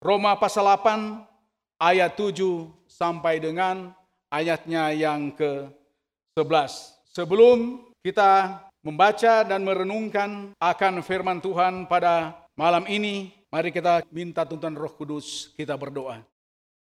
Roma 0.00 0.32
pasal 0.32 0.64
8 0.64 1.28
ayat 1.76 2.16
7 2.16 2.72
sampai 2.88 3.36
dengan 3.36 3.92
ayatnya 4.32 4.96
yang 4.96 5.28
ke-11. 5.36 6.72
Sebelum 7.12 7.84
kita 8.00 8.64
membaca 8.80 9.44
dan 9.44 9.60
merenungkan 9.60 10.56
akan 10.56 11.04
firman 11.04 11.44
Tuhan 11.44 11.84
pada 11.84 12.32
malam 12.56 12.88
ini, 12.88 13.28
mari 13.52 13.68
kita 13.68 14.00
minta 14.08 14.48
tuntunan 14.48 14.80
Roh 14.80 14.96
Kudus, 14.96 15.52
kita 15.52 15.76
berdoa. 15.76 16.24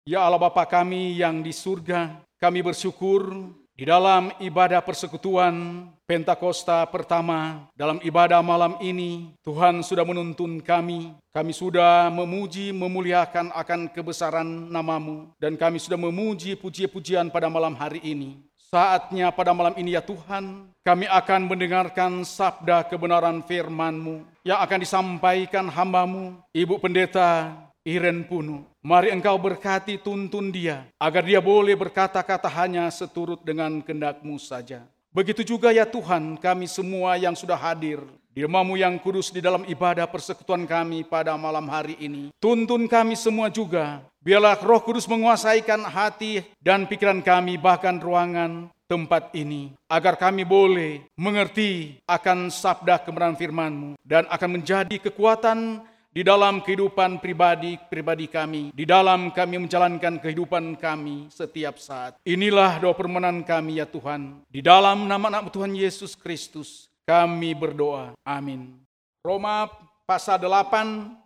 Ya 0.09 0.25
Allah 0.25 0.41
Bapa 0.41 0.65
kami 0.65 1.13
yang 1.21 1.45
di 1.45 1.53
surga, 1.53 2.17
kami 2.41 2.65
bersyukur 2.65 3.29
di 3.73 3.89
dalam 3.89 4.29
ibadah 4.37 4.85
persekutuan 4.85 5.89
Pentakosta 6.03 6.83
pertama, 6.91 7.65
dalam 7.73 7.97
ibadah 8.03 8.43
malam 8.43 8.77
ini, 8.83 9.33
Tuhan 9.41 9.81
sudah 9.81 10.03
menuntun 10.03 10.59
kami. 10.59 11.15
Kami 11.31 11.51
sudah 11.55 12.11
memuji, 12.11 12.75
memuliakan 12.75 13.49
akan 13.55 13.87
kebesaran 13.89 14.45
namamu. 14.69 15.31
Dan 15.39 15.55
kami 15.55 15.79
sudah 15.79 15.95
memuji 15.95 16.59
puji-pujian 16.59 17.31
pada 17.31 17.47
malam 17.47 17.73
hari 17.73 18.03
ini. 18.03 18.43
Saatnya 18.59 19.31
pada 19.31 19.55
malam 19.55 19.73
ini 19.79 19.95
ya 19.95 20.03
Tuhan, 20.03 20.69
kami 20.83 21.07
akan 21.07 21.41
mendengarkan 21.47 22.27
sabda 22.27 22.83
kebenaran 22.83 23.39
firman-Mu 23.47 24.27
yang 24.43 24.59
akan 24.59 24.79
disampaikan 24.83 25.71
hambamu, 25.71 26.35
Ibu 26.51 26.83
Pendeta 26.83 27.62
Iren 27.83 28.23
Punu. 28.23 28.63
Mari 28.79 29.11
engkau 29.11 29.35
berkati 29.35 29.99
tuntun 29.99 30.55
dia, 30.55 30.87
agar 30.95 31.19
dia 31.27 31.43
boleh 31.43 31.75
berkata-kata 31.75 32.47
hanya 32.47 32.87
seturut 32.87 33.43
dengan 33.43 33.83
kendakmu 33.83 34.39
saja. 34.39 34.87
Begitu 35.11 35.43
juga 35.43 35.75
ya 35.75 35.83
Tuhan 35.83 36.39
kami 36.39 36.65
semua 36.65 37.19
yang 37.19 37.35
sudah 37.35 37.59
hadir 37.59 37.99
di 38.33 38.41
rumahmu 38.47 38.79
yang 38.79 38.95
kudus 38.97 39.29
di 39.29 39.43
dalam 39.43 39.67
ibadah 39.67 40.07
persekutuan 40.07 40.63
kami 40.63 41.03
pada 41.03 41.35
malam 41.35 41.67
hari 41.67 41.99
ini. 41.99 42.31
Tuntun 42.39 42.87
kami 42.87 43.19
semua 43.19 43.51
juga, 43.51 44.01
biarlah 44.23 44.57
roh 44.63 44.79
kudus 44.79 45.03
menguasaikan 45.05 45.83
hati 45.83 46.41
dan 46.63 46.87
pikiran 46.87 47.19
kami 47.19 47.59
bahkan 47.59 47.99
ruangan 47.99 48.71
tempat 48.87 49.29
ini. 49.35 49.75
Agar 49.91 50.17
kami 50.17 50.47
boleh 50.47 51.05
mengerti 51.19 51.99
akan 52.07 52.47
sabda 52.47 53.03
kebenaran 53.03 53.37
firmanmu 53.37 53.99
dan 54.01 54.23
akan 54.31 54.49
menjadi 54.49 54.97
kekuatan 54.97 55.83
di 56.13 56.21
dalam 56.21 56.61
kehidupan 56.61 57.17
pribadi-pribadi 57.17 58.29
kami, 58.29 58.69
di 58.69 58.85
dalam 58.85 59.33
kami 59.33 59.57
menjalankan 59.65 60.21
kehidupan 60.21 60.77
kami 60.77 61.25
setiap 61.33 61.81
saat. 61.81 62.21
Inilah 62.21 62.77
doa 62.77 62.93
permohonan 62.93 63.41
kami 63.41 63.81
ya 63.81 63.89
Tuhan. 63.89 64.45
Di 64.45 64.61
dalam 64.61 65.09
nama 65.09 65.33
anak 65.33 65.49
Tuhan 65.49 65.73
Yesus 65.73 66.13
Kristus 66.13 66.85
kami 67.09 67.57
berdoa. 67.57 68.13
Amin. 68.21 68.77
Roma 69.25 69.65
pasal 70.05 70.37
8 70.37 71.17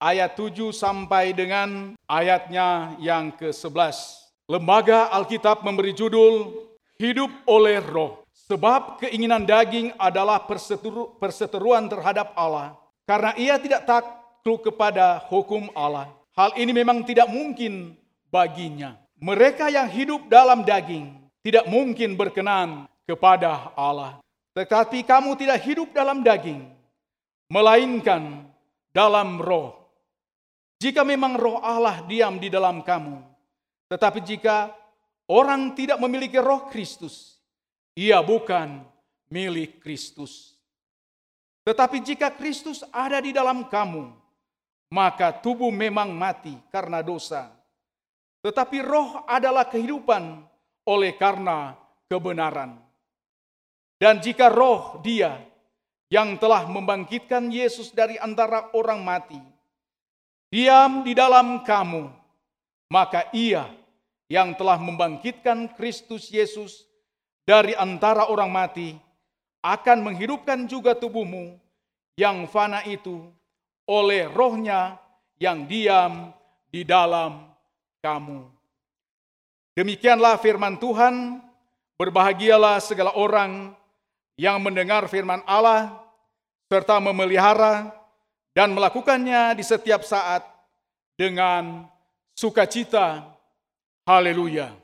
ayat 0.00 0.32
7 0.32 0.72
sampai 0.72 1.36
dengan 1.36 1.92
ayatnya 2.08 2.96
yang 2.96 3.28
ke-11. 3.36 4.24
Lembaga 4.48 5.12
Alkitab 5.12 5.60
memberi 5.60 5.92
judul 5.92 6.64
Hidup 6.96 7.28
oleh 7.44 7.84
Roh. 7.84 8.24
Sebab 8.32 9.02
keinginan 9.02 9.44
daging 9.44 9.96
adalah 9.96 10.44
perseteru, 10.44 11.16
perseteruan 11.16 11.88
terhadap 11.88 12.36
Allah 12.36 12.76
karena 13.04 13.36
ia 13.36 13.60
tidak 13.60 13.84
takluk 13.84 14.64
kepada 14.64 15.20
hukum 15.28 15.68
Allah. 15.76 16.12
Hal 16.34 16.56
ini 16.58 16.74
memang 16.74 17.06
tidak 17.06 17.30
mungkin 17.30 17.94
baginya. 18.32 18.98
Mereka 19.20 19.70
yang 19.70 19.86
hidup 19.88 20.26
dalam 20.26 20.66
daging 20.66 21.14
tidak 21.44 21.68
mungkin 21.70 22.18
berkenan 22.18 22.90
kepada 23.06 23.70
Allah. 23.76 24.18
Tetapi 24.56 25.04
kamu 25.04 25.34
tidak 25.38 25.58
hidup 25.66 25.90
dalam 25.92 26.22
daging, 26.24 26.66
melainkan 27.50 28.46
dalam 28.94 29.38
roh. 29.42 29.74
Jika 30.78 31.02
memang 31.02 31.34
roh 31.38 31.58
Allah 31.62 32.02
diam 32.06 32.38
di 32.38 32.50
dalam 32.50 32.82
kamu, 32.82 33.18
tetapi 33.90 34.22
jika 34.22 34.70
orang 35.30 35.74
tidak 35.74 35.98
memiliki 35.98 36.38
roh 36.38 36.70
Kristus, 36.70 37.38
ia 37.98 38.22
bukan 38.22 38.82
milik 39.30 39.82
Kristus. 39.82 40.53
Tetapi 41.64 42.04
jika 42.04 42.28
Kristus 42.28 42.84
ada 42.92 43.24
di 43.24 43.32
dalam 43.32 43.64
kamu, 43.72 44.12
maka 44.92 45.32
tubuh 45.32 45.72
memang 45.72 46.12
mati 46.12 46.54
karena 46.68 47.00
dosa. 47.00 47.48
Tetapi 48.44 48.84
roh 48.84 49.24
adalah 49.24 49.64
kehidupan 49.64 50.44
oleh 50.84 51.16
karena 51.16 51.72
kebenaran. 52.06 52.76
Dan 53.96 54.20
jika 54.20 54.52
roh 54.52 55.00
dia 55.00 55.40
yang 56.12 56.36
telah 56.36 56.68
membangkitkan 56.68 57.48
Yesus 57.48 57.88
dari 57.96 58.20
antara 58.20 58.68
orang 58.76 59.00
mati, 59.00 59.40
diam 60.52 61.00
di 61.00 61.16
dalam 61.16 61.64
kamu, 61.64 62.12
maka 62.92 63.32
ia 63.32 63.72
yang 64.28 64.52
telah 64.52 64.76
membangkitkan 64.76 65.72
Kristus 65.72 66.28
Yesus 66.28 66.84
dari 67.48 67.72
antara 67.72 68.28
orang 68.28 68.52
mati, 68.52 68.96
akan 69.64 70.04
menghidupkan 70.04 70.68
juga 70.68 70.92
tubuhmu 70.92 71.56
yang 72.20 72.44
fana 72.44 72.84
itu 72.84 73.32
oleh 73.88 74.28
rohnya 74.28 75.00
yang 75.40 75.64
diam 75.64 76.36
di 76.68 76.84
dalam 76.84 77.48
kamu. 78.04 78.44
Demikianlah 79.72 80.36
firman 80.36 80.76
Tuhan, 80.76 81.40
berbahagialah 81.96 82.78
segala 82.84 83.16
orang 83.16 83.72
yang 84.36 84.60
mendengar 84.60 85.08
firman 85.08 85.40
Allah 85.48 85.96
serta 86.68 87.00
memelihara 87.00 87.90
dan 88.52 88.70
melakukannya 88.70 89.56
di 89.56 89.64
setiap 89.64 90.04
saat 90.04 90.44
dengan 91.16 91.88
sukacita. 92.36 93.24
Haleluya. 94.04 94.83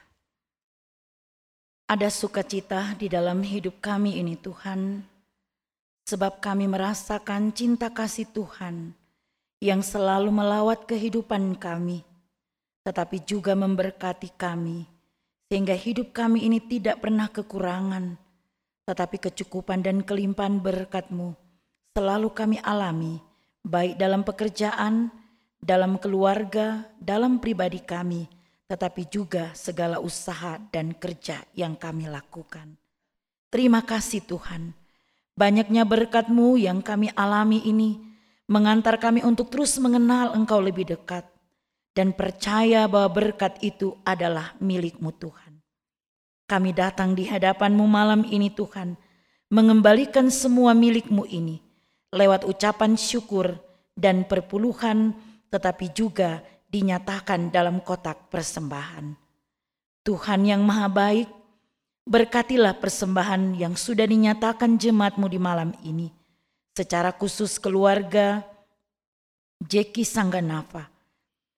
Ada 1.91 2.07
sukacita 2.07 2.95
di 2.95 3.11
dalam 3.11 3.43
hidup 3.43 3.83
kami 3.83 4.15
ini 4.15 4.39
Tuhan, 4.39 5.03
sebab 6.07 6.39
kami 6.39 6.71
merasakan 6.71 7.51
cinta 7.51 7.91
kasih 7.91 8.31
Tuhan 8.31 8.95
yang 9.59 9.83
selalu 9.83 10.31
melawat 10.31 10.87
kehidupan 10.87 11.59
kami, 11.59 11.99
tetapi 12.87 13.27
juga 13.27 13.59
memberkati 13.59 14.31
kami, 14.39 14.87
sehingga 15.51 15.75
hidup 15.75 16.15
kami 16.15 16.47
ini 16.47 16.63
tidak 16.63 17.03
pernah 17.03 17.27
kekurangan, 17.27 18.15
tetapi 18.87 19.27
kecukupan 19.27 19.83
dan 19.83 19.99
kelimpahan 19.99 20.63
berkat-Mu 20.63 21.35
selalu 21.91 22.31
kami 22.31 22.63
alami, 22.63 23.19
baik 23.67 23.99
dalam 23.99 24.23
pekerjaan, 24.23 25.11
dalam 25.59 25.99
keluarga, 25.99 26.87
dalam 27.03 27.43
pribadi 27.43 27.83
kami, 27.83 28.31
tetapi 28.71 29.11
juga 29.11 29.51
segala 29.51 29.99
usaha 29.99 30.55
dan 30.71 30.95
kerja 30.95 31.43
yang 31.51 31.75
kami 31.75 32.07
lakukan. 32.07 32.79
Terima 33.51 33.83
kasih 33.83 34.23
Tuhan, 34.23 34.71
banyaknya 35.35 35.83
berkat-Mu 35.83 36.55
yang 36.55 36.79
kami 36.79 37.11
alami 37.11 37.59
ini 37.67 37.99
mengantar 38.47 38.95
kami 38.95 39.27
untuk 39.27 39.51
terus 39.51 39.75
mengenal 39.75 40.31
Engkau 40.39 40.63
lebih 40.63 40.87
dekat 40.87 41.27
dan 41.91 42.15
percaya 42.15 42.87
bahwa 42.87 43.11
berkat 43.11 43.59
itu 43.59 43.99
adalah 44.07 44.55
milik-Mu 44.63 45.11
Tuhan. 45.19 45.59
Kami 46.47 46.71
datang 46.71 47.11
di 47.11 47.27
hadapan-Mu 47.27 47.83
malam 47.83 48.23
ini 48.23 48.47
Tuhan, 48.55 48.95
mengembalikan 49.51 50.31
semua 50.31 50.71
milik-Mu 50.71 51.27
ini 51.27 51.59
lewat 52.15 52.47
ucapan 52.47 52.95
syukur 52.95 53.59
dan 53.99 54.23
perpuluhan 54.23 55.11
tetapi 55.51 55.91
juga 55.91 56.39
dinyatakan 56.71 57.51
dalam 57.51 57.83
kotak 57.83 58.31
persembahan. 58.31 59.11
Tuhan 60.07 60.41
yang 60.47 60.63
maha 60.63 60.87
baik, 60.87 61.27
berkatilah 62.07 62.79
persembahan 62.79 63.59
yang 63.59 63.75
sudah 63.75 64.07
dinyatakan 64.07 64.79
jemaatmu 64.79 65.27
di 65.27 65.37
malam 65.37 65.75
ini. 65.83 66.07
Secara 66.71 67.11
khusus 67.11 67.59
keluarga 67.59 68.41
Jeki 69.59 70.07
Sangganava 70.07 70.87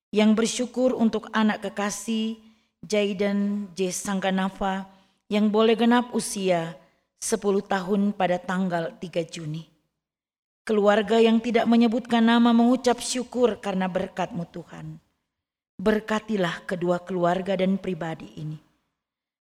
yang 0.09 0.33
bersyukur 0.33 0.97
untuk 0.97 1.29
anak 1.31 1.69
kekasih 1.69 2.41
Jaiden 2.81 3.69
J. 3.77 3.93
Sangganava 3.93 4.89
yang 5.29 5.47
boleh 5.53 5.77
genap 5.77 6.11
usia 6.17 6.75
10 7.21 7.39
tahun 7.63 8.11
pada 8.11 8.41
tanggal 8.41 8.91
3 8.99 9.23
Juni. 9.29 9.73
keluarga 10.63 11.19
yang 11.19 11.43
tidak 11.43 11.67
menyebutkan 11.67 12.23
nama 12.23 12.55
mengucap 12.55 13.03
syukur 13.03 13.59
karena 13.59 13.91
berkatmu 13.91 14.47
Tuhan. 14.47 14.95
Berkatilah 15.79 16.69
kedua 16.69 17.01
keluarga 17.01 17.57
dan 17.57 17.81
pribadi 17.81 18.29
ini. 18.37 18.57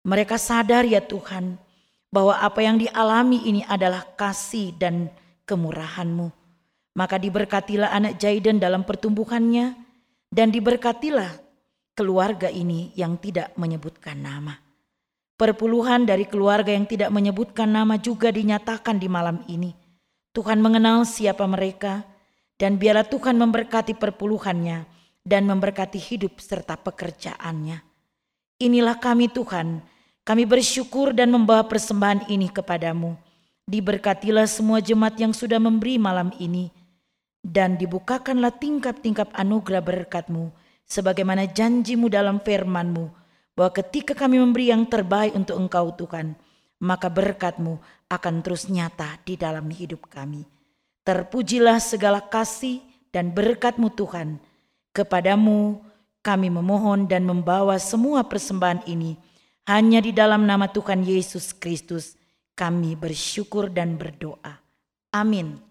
Mereka 0.06 0.38
sadar 0.41 0.87
ya 0.87 1.03
Tuhan 1.03 1.59
bahwa 2.09 2.38
apa 2.38 2.62
yang 2.62 2.79
dialami 2.79 3.44
ini 3.44 3.62
adalah 3.67 4.06
kasih 4.15 4.73
dan 4.79 5.11
kemurahanmu. 5.44 6.31
Maka 6.94 7.19
diberkatilah 7.19 7.91
anak 7.91 8.19
Jaiden 8.19 8.59
dalam 8.59 8.82
pertumbuhannya 8.82 9.75
dan 10.31 10.50
diberkatilah 10.55 11.38
keluarga 11.94 12.47
ini 12.50 12.94
yang 12.94 13.19
tidak 13.19 13.55
menyebutkan 13.59 14.19
nama. 14.19 14.59
Perpuluhan 15.35 16.05
dari 16.05 16.29
keluarga 16.29 16.71
yang 16.71 16.85
tidak 16.85 17.11
menyebutkan 17.11 17.71
nama 17.71 17.97
juga 17.97 18.31
dinyatakan 18.31 19.00
di 19.00 19.09
malam 19.09 19.41
ini. 19.49 19.73
Tuhan 20.31 20.62
mengenal 20.62 21.03
siapa 21.09 21.43
mereka, 21.49 22.05
dan 22.61 22.76
biarlah 22.76 23.09
Tuhan 23.09 23.41
memberkati 23.41 23.97
perpuluhannya 23.97 25.00
dan 25.25 25.46
memberkati 25.46 26.00
hidup 26.00 26.40
serta 26.40 26.76
pekerjaannya. 26.81 27.81
Inilah 28.61 28.96
kami 29.00 29.32
Tuhan, 29.32 29.81
kami 30.25 30.44
bersyukur 30.44 31.17
dan 31.17 31.32
membawa 31.32 31.64
persembahan 31.64 32.28
ini 32.28 32.52
kepadamu. 32.52 33.17
Diberkatilah 33.64 34.50
semua 34.50 34.82
jemaat 34.82 35.17
yang 35.17 35.31
sudah 35.31 35.62
memberi 35.62 35.96
malam 35.96 36.34
ini, 36.43 36.69
dan 37.40 37.78
dibukakanlah 37.78 38.52
tingkap-tingkap 38.58 39.31
anugerah 39.32 39.81
berkatmu, 39.81 40.50
sebagaimana 40.84 41.46
janjimu 41.46 42.11
dalam 42.11 42.43
firmanmu, 42.43 43.06
bahwa 43.55 43.70
ketika 43.76 44.12
kami 44.12 44.43
memberi 44.43 44.75
yang 44.75 44.84
terbaik 44.88 45.32
untuk 45.38 45.56
Engkau 45.56 45.94
Tuhan, 45.94 46.34
maka 46.81 47.12
berkat-Mu 47.12 47.76
akan 48.08 48.34
terus 48.40 48.66
nyata 48.73 49.20
di 49.23 49.37
dalam 49.37 49.69
hidup 49.69 50.08
kami. 50.08 50.43
Terpujilah 51.05 51.78
segala 51.78 52.25
kasih 52.25 52.81
dan 53.12 53.31
berkat-Mu 53.31 53.93
Tuhan. 53.93 54.40
Kepadamu 54.90 55.78
kami 56.20 56.50
memohon 56.50 57.06
dan 57.06 57.22
membawa 57.22 57.78
semua 57.78 58.26
persembahan 58.26 58.84
ini. 58.90 59.14
Hanya 59.70 60.02
di 60.02 60.10
dalam 60.10 60.50
nama 60.50 60.66
Tuhan 60.66 61.06
Yesus 61.06 61.54
Kristus 61.54 62.19
kami 62.58 62.98
bersyukur 62.98 63.70
dan 63.70 63.94
berdoa. 63.94 64.58
Amin. 65.14 65.62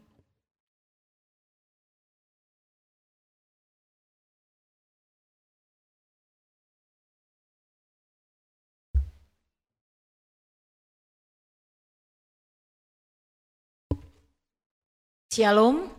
Shalom. 15.30 15.99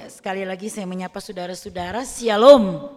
Ya, 0.00 0.08
sekali 0.08 0.48
lagi 0.48 0.72
saya 0.72 0.88
menyapa 0.88 1.20
saudara-saudara, 1.20 2.08
Shalom. 2.08 2.88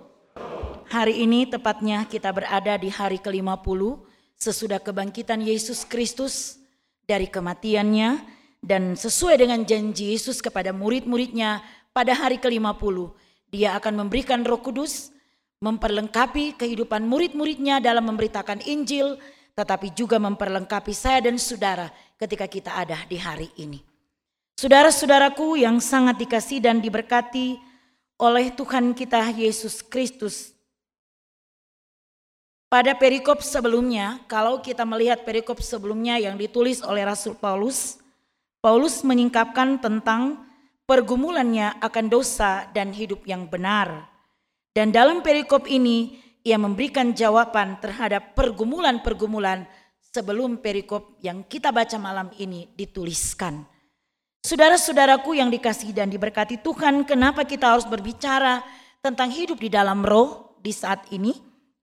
Hari 0.87 1.27
ini 1.27 1.43
tepatnya 1.43 2.07
kita 2.07 2.31
berada 2.31 2.79
di 2.79 2.87
hari 2.87 3.19
ke-50 3.19 3.99
sesudah 4.39 4.79
kebangkitan 4.79 5.43
Yesus 5.43 5.83
Kristus 5.83 6.63
dari 7.03 7.27
kematiannya 7.27 8.23
dan 8.63 8.95
sesuai 8.95 9.35
dengan 9.35 9.67
janji 9.67 10.15
Yesus 10.15 10.39
kepada 10.39 10.71
murid-muridnya 10.71 11.59
pada 11.91 12.15
hari 12.15 12.39
ke-50 12.39 12.95
dia 13.51 13.75
akan 13.75 14.07
memberikan 14.07 14.39
roh 14.47 14.63
kudus 14.63 15.11
memperlengkapi 15.59 16.55
kehidupan 16.55 17.03
murid-muridnya 17.03 17.83
dalam 17.83 18.07
memberitakan 18.15 18.63
Injil 18.63 19.19
tetapi 19.59 19.91
juga 19.91 20.23
memperlengkapi 20.23 20.95
saya 20.95 21.19
dan 21.19 21.35
saudara 21.35 21.91
ketika 22.15 22.47
kita 22.47 22.71
ada 22.79 22.95
di 23.11 23.19
hari 23.19 23.51
ini. 23.59 23.92
Saudara-saudaraku 24.53 25.57
yang 25.57 25.81
sangat 25.81 26.21
dikasih 26.21 26.61
dan 26.61 26.77
diberkati 26.77 27.57
oleh 28.21 28.53
Tuhan 28.53 28.93
kita 28.93 29.33
Yesus 29.33 29.81
Kristus. 29.81 30.53
Pada 32.69 32.97
perikop 32.97 33.41
sebelumnya, 33.45 34.21
kalau 34.25 34.57
kita 34.57 34.81
melihat 34.81 35.21
perikop 35.21 35.61
sebelumnya 35.61 36.17
yang 36.17 36.37
ditulis 36.37 36.81
oleh 36.81 37.05
Rasul 37.05 37.37
Paulus, 37.37 38.01
Paulus 38.61 39.05
menyingkapkan 39.05 39.77
tentang 39.77 40.41
pergumulannya 40.89 41.77
akan 41.77 42.05
dosa 42.09 42.65
dan 42.73 42.89
hidup 42.89 43.21
yang 43.29 43.45
benar. 43.45 44.09
Dan 44.73 44.89
dalam 44.89 45.21
perikop 45.21 45.69
ini, 45.69 46.17
ia 46.41 46.57
memberikan 46.57 47.13
jawaban 47.13 47.77
terhadap 47.77 48.33
pergumulan-pergumulan 48.33 49.69
sebelum 50.01 50.57
perikop 50.57 51.21
yang 51.21 51.45
kita 51.45 51.69
baca 51.69 51.97
malam 52.01 52.33
ini 52.41 52.73
dituliskan. 52.73 53.72
Saudara-saudaraku 54.43 55.39
yang 55.39 55.47
dikasih 55.47 55.95
dan 55.95 56.11
diberkati 56.11 56.59
Tuhan, 56.59 57.07
kenapa 57.07 57.47
kita 57.47 57.71
harus 57.71 57.87
berbicara 57.87 58.59
tentang 58.99 59.31
hidup 59.31 59.55
di 59.55 59.71
dalam 59.71 60.03
roh 60.03 60.59
di 60.59 60.75
saat 60.75 61.07
ini? 61.15 61.31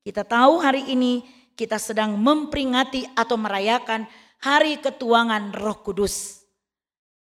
Kita 0.05 0.29
tahu 0.29 0.61
hari 0.61 0.93
ini 0.93 1.25
kita 1.57 1.81
sedang 1.81 2.21
memperingati 2.21 3.17
atau 3.17 3.41
merayakan 3.41 4.05
hari 4.45 4.77
ketuangan 4.77 5.57
Roh 5.57 5.81
Kudus. 5.81 6.45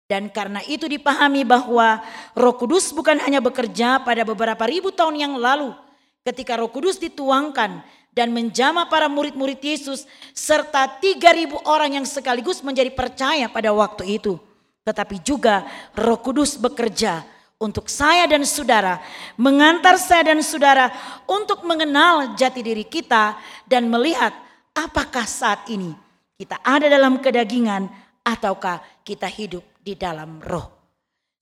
Dan 0.09 0.33
karena 0.33 0.65
itu 0.65 0.89
dipahami 0.89 1.45
bahwa 1.45 2.01
Roh 2.33 2.57
Kudus 2.57 2.89
bukan 2.97 3.21
hanya 3.21 3.45
bekerja 3.45 4.01
pada 4.01 4.25
beberapa 4.25 4.65
ribu 4.65 4.89
tahun 4.97 5.29
yang 5.29 5.37
lalu 5.37 5.77
ketika 6.25 6.57
Roh 6.57 6.73
Kudus 6.73 6.97
dituangkan 6.97 7.85
dan 8.17 8.33
menjama 8.33 8.89
para 8.89 9.13
murid-murid 9.13 9.61
Yesus 9.61 10.09
serta 10.33 10.89
3000 11.05 11.53
orang 11.69 12.01
yang 12.01 12.07
sekaligus 12.09 12.65
menjadi 12.65 12.89
percaya 12.97 13.45
pada 13.53 13.77
waktu 13.77 14.17
itu 14.17 14.48
tetapi 14.89 15.21
juga 15.21 15.69
Roh 15.93 16.17
Kudus 16.25 16.57
bekerja 16.57 17.21
untuk 17.61 17.93
saya 17.93 18.25
dan 18.25 18.49
saudara, 18.49 19.05
mengantar 19.37 20.01
saya 20.01 20.33
dan 20.33 20.41
saudara 20.41 20.89
untuk 21.29 21.61
mengenal 21.69 22.33
jati 22.41 22.65
diri 22.65 22.89
kita 22.89 23.37
dan 23.69 23.85
melihat 23.93 24.33
apakah 24.73 25.29
saat 25.29 25.69
ini 25.69 25.93
kita 26.41 26.57
ada 26.65 26.89
dalam 26.89 27.21
kedagingan 27.21 27.93
ataukah 28.25 28.81
kita 29.05 29.29
hidup 29.29 29.67
di 29.85 29.93
dalam 29.93 30.41
roh. 30.41 30.73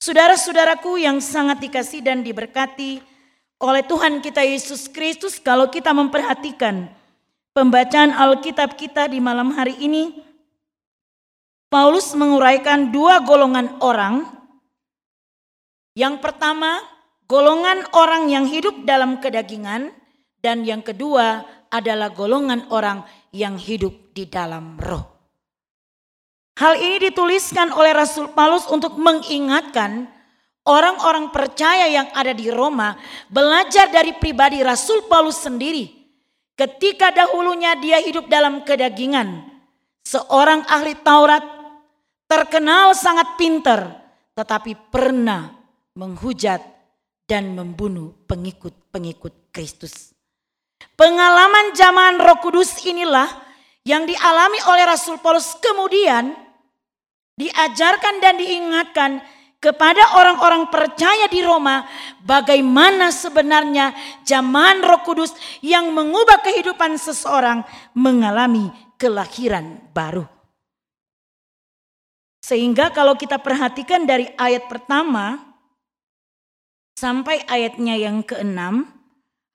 Saudara-saudaraku 0.02 0.98
yang 1.06 1.22
sangat 1.22 1.62
dikasih 1.62 2.02
dan 2.02 2.26
diberkati 2.26 2.98
oleh 3.62 3.86
Tuhan 3.86 4.18
kita 4.18 4.42
Yesus 4.42 4.90
Kristus, 4.90 5.38
kalau 5.38 5.70
kita 5.70 5.94
memperhatikan 5.94 6.90
pembacaan 7.54 8.12
Alkitab 8.12 8.74
kita 8.74 9.08
di 9.08 9.22
malam 9.22 9.54
hari 9.54 9.76
ini, 9.80 10.25
Paulus 11.66 12.14
menguraikan 12.14 12.94
dua 12.94 13.26
golongan 13.26 13.82
orang. 13.82 14.22
Yang 15.98 16.22
pertama, 16.22 16.78
golongan 17.26 17.82
orang 17.90 18.30
yang 18.30 18.46
hidup 18.46 18.86
dalam 18.86 19.18
kedagingan 19.18 19.90
dan 20.38 20.62
yang 20.62 20.84
kedua 20.84 21.42
adalah 21.74 22.14
golongan 22.14 22.70
orang 22.70 23.02
yang 23.34 23.58
hidup 23.58 24.14
di 24.14 24.30
dalam 24.30 24.78
roh. 24.78 25.16
Hal 26.56 26.78
ini 26.78 27.10
dituliskan 27.10 27.74
oleh 27.74 27.92
Rasul 27.92 28.32
Paulus 28.32 28.64
untuk 28.70 28.96
mengingatkan 28.96 30.08
orang-orang 30.64 31.28
percaya 31.28 31.84
yang 31.90 32.08
ada 32.16 32.32
di 32.32 32.48
Roma 32.48 32.96
belajar 33.28 33.92
dari 33.92 34.16
pribadi 34.16 34.64
Rasul 34.64 35.04
Paulus 35.04 35.42
sendiri. 35.42 35.92
Ketika 36.56 37.12
dahulunya 37.12 37.76
dia 37.76 38.00
hidup 38.00 38.32
dalam 38.32 38.64
kedagingan, 38.64 39.44
seorang 40.08 40.64
ahli 40.64 40.96
Taurat 40.96 41.44
terkenal 42.26 42.94
sangat 42.94 43.38
pintar, 43.38 44.02
tetapi 44.34 44.76
pernah 44.90 45.50
menghujat 45.96 46.60
dan 47.26 47.54
membunuh 47.54 48.14
pengikut-pengikut 48.30 49.50
Kristus. 49.50 50.14
Pengalaman 50.94 51.72
zaman 51.72 52.20
Roh 52.20 52.38
Kudus 52.44 52.84
inilah 52.84 53.26
yang 53.86 54.04
dialami 54.04 54.60
oleh 54.68 54.84
Rasul 54.84 55.16
Paulus 55.22 55.56
kemudian 55.56 56.36
diajarkan 57.36 58.20
dan 58.20 58.34
diingatkan 58.36 59.10
kepada 59.56 60.20
orang-orang 60.20 60.68
percaya 60.68 61.26
di 61.32 61.40
Roma 61.40 61.88
bagaimana 62.22 63.08
sebenarnya 63.08 63.96
zaman 64.22 64.84
Roh 64.84 65.00
Kudus 65.02 65.32
yang 65.64 65.90
mengubah 65.90 66.44
kehidupan 66.44 67.00
seseorang 67.00 67.64
mengalami 67.96 68.68
kelahiran 69.00 69.80
baru. 69.96 70.35
Sehingga 72.40 72.94
kalau 72.94 73.18
kita 73.18 73.42
perhatikan 73.42 74.06
dari 74.06 74.30
ayat 74.38 74.70
pertama 74.70 75.42
sampai 76.96 77.42
ayatnya 77.50 77.98
yang 77.98 78.22
keenam, 78.22 78.86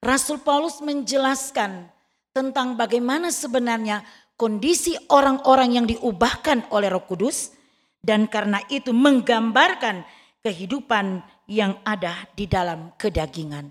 Rasul 0.02 0.42
Paulus 0.42 0.82
menjelaskan 0.82 1.88
tentang 2.34 2.76
bagaimana 2.76 3.30
sebenarnya 3.30 4.02
kondisi 4.40 4.98
orang-orang 5.14 5.78
yang 5.78 5.86
diubahkan 5.86 6.74
oleh 6.74 6.90
Roh 6.90 7.06
Kudus 7.06 7.54
dan 8.02 8.26
karena 8.26 8.58
itu 8.74 8.90
menggambarkan 8.90 10.02
kehidupan 10.42 11.22
yang 11.46 11.78
ada 11.86 12.26
di 12.34 12.50
dalam 12.50 12.98
kedagingan. 12.98 13.70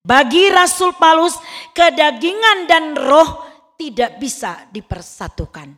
Bagi 0.00 0.48
Rasul 0.48 0.96
Paulus, 0.96 1.36
kedagingan 1.76 2.64
dan 2.64 2.96
roh 2.96 3.44
tidak 3.76 4.16
bisa 4.16 4.64
dipersatukan. 4.72 5.76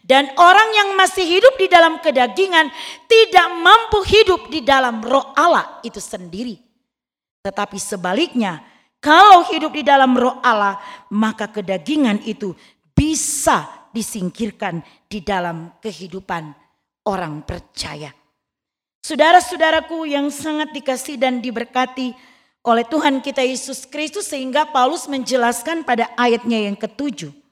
Dan 0.00 0.32
orang 0.34 0.68
yang 0.74 0.88
masih 0.98 1.22
hidup 1.22 1.54
di 1.60 1.68
dalam 1.68 2.00
kedagingan 2.00 2.72
tidak 3.06 3.46
mampu 3.60 4.02
hidup 4.08 4.48
di 4.48 4.64
dalam 4.64 5.04
roh 5.04 5.30
Allah 5.36 5.78
itu 5.86 6.00
sendiri. 6.00 6.58
Tetapi 7.44 7.76
sebaliknya, 7.76 8.64
kalau 9.04 9.44
hidup 9.52 9.76
di 9.76 9.84
dalam 9.84 10.16
roh 10.16 10.40
Allah, 10.40 10.80
maka 11.12 11.52
kedagingan 11.52 12.24
itu 12.24 12.56
bisa 12.96 13.68
disingkirkan 13.92 14.80
di 15.06 15.20
dalam 15.20 15.76
kehidupan 15.78 16.56
orang 17.04 17.44
percaya. 17.44 18.10
Saudara-saudaraku 19.04 20.08
yang 20.08 20.32
sangat 20.32 20.72
dikasih 20.72 21.20
dan 21.20 21.44
diberkati 21.44 22.16
oleh 22.64 22.88
Tuhan 22.88 23.20
kita 23.20 23.44
Yesus 23.44 23.84
Kristus 23.84 24.32
sehingga 24.32 24.64
Paulus 24.72 25.04
menjelaskan 25.04 25.84
pada 25.84 26.08
ayatnya 26.16 26.64
yang 26.64 26.72
ketujuh. 26.72 27.43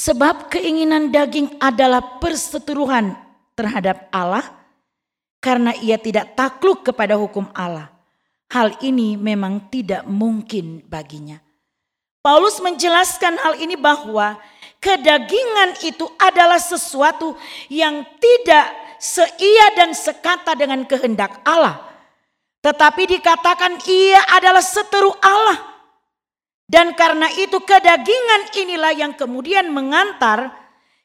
Sebab 0.00 0.48
keinginan 0.48 1.12
daging 1.12 1.60
adalah 1.60 2.16
perseteruhan 2.16 3.12
terhadap 3.52 4.08
Allah 4.08 4.48
karena 5.44 5.76
ia 5.76 6.00
tidak 6.00 6.32
takluk 6.32 6.88
kepada 6.88 7.20
hukum 7.20 7.44
Allah. 7.52 7.92
Hal 8.48 8.80
ini 8.80 9.20
memang 9.20 9.68
tidak 9.68 10.08
mungkin 10.08 10.80
baginya. 10.88 11.36
Paulus 12.24 12.64
menjelaskan 12.64 13.44
hal 13.44 13.60
ini 13.60 13.76
bahwa 13.76 14.40
kedagingan 14.80 15.76
itu 15.84 16.08
adalah 16.16 16.56
sesuatu 16.56 17.36
yang 17.68 18.00
tidak 18.16 18.72
seia 18.96 19.66
dan 19.76 19.92
sekata 19.92 20.56
dengan 20.56 20.80
kehendak 20.88 21.44
Allah. 21.44 21.76
Tetapi 22.64 23.20
dikatakan 23.20 23.84
ia 23.84 24.20
adalah 24.32 24.64
seteru 24.64 25.12
Allah. 25.20 25.69
Dan 26.70 26.94
karena 26.94 27.26
itu 27.34 27.58
kedagingan 27.66 28.54
inilah 28.54 28.94
yang 28.94 29.18
kemudian 29.18 29.74
mengantar 29.74 30.54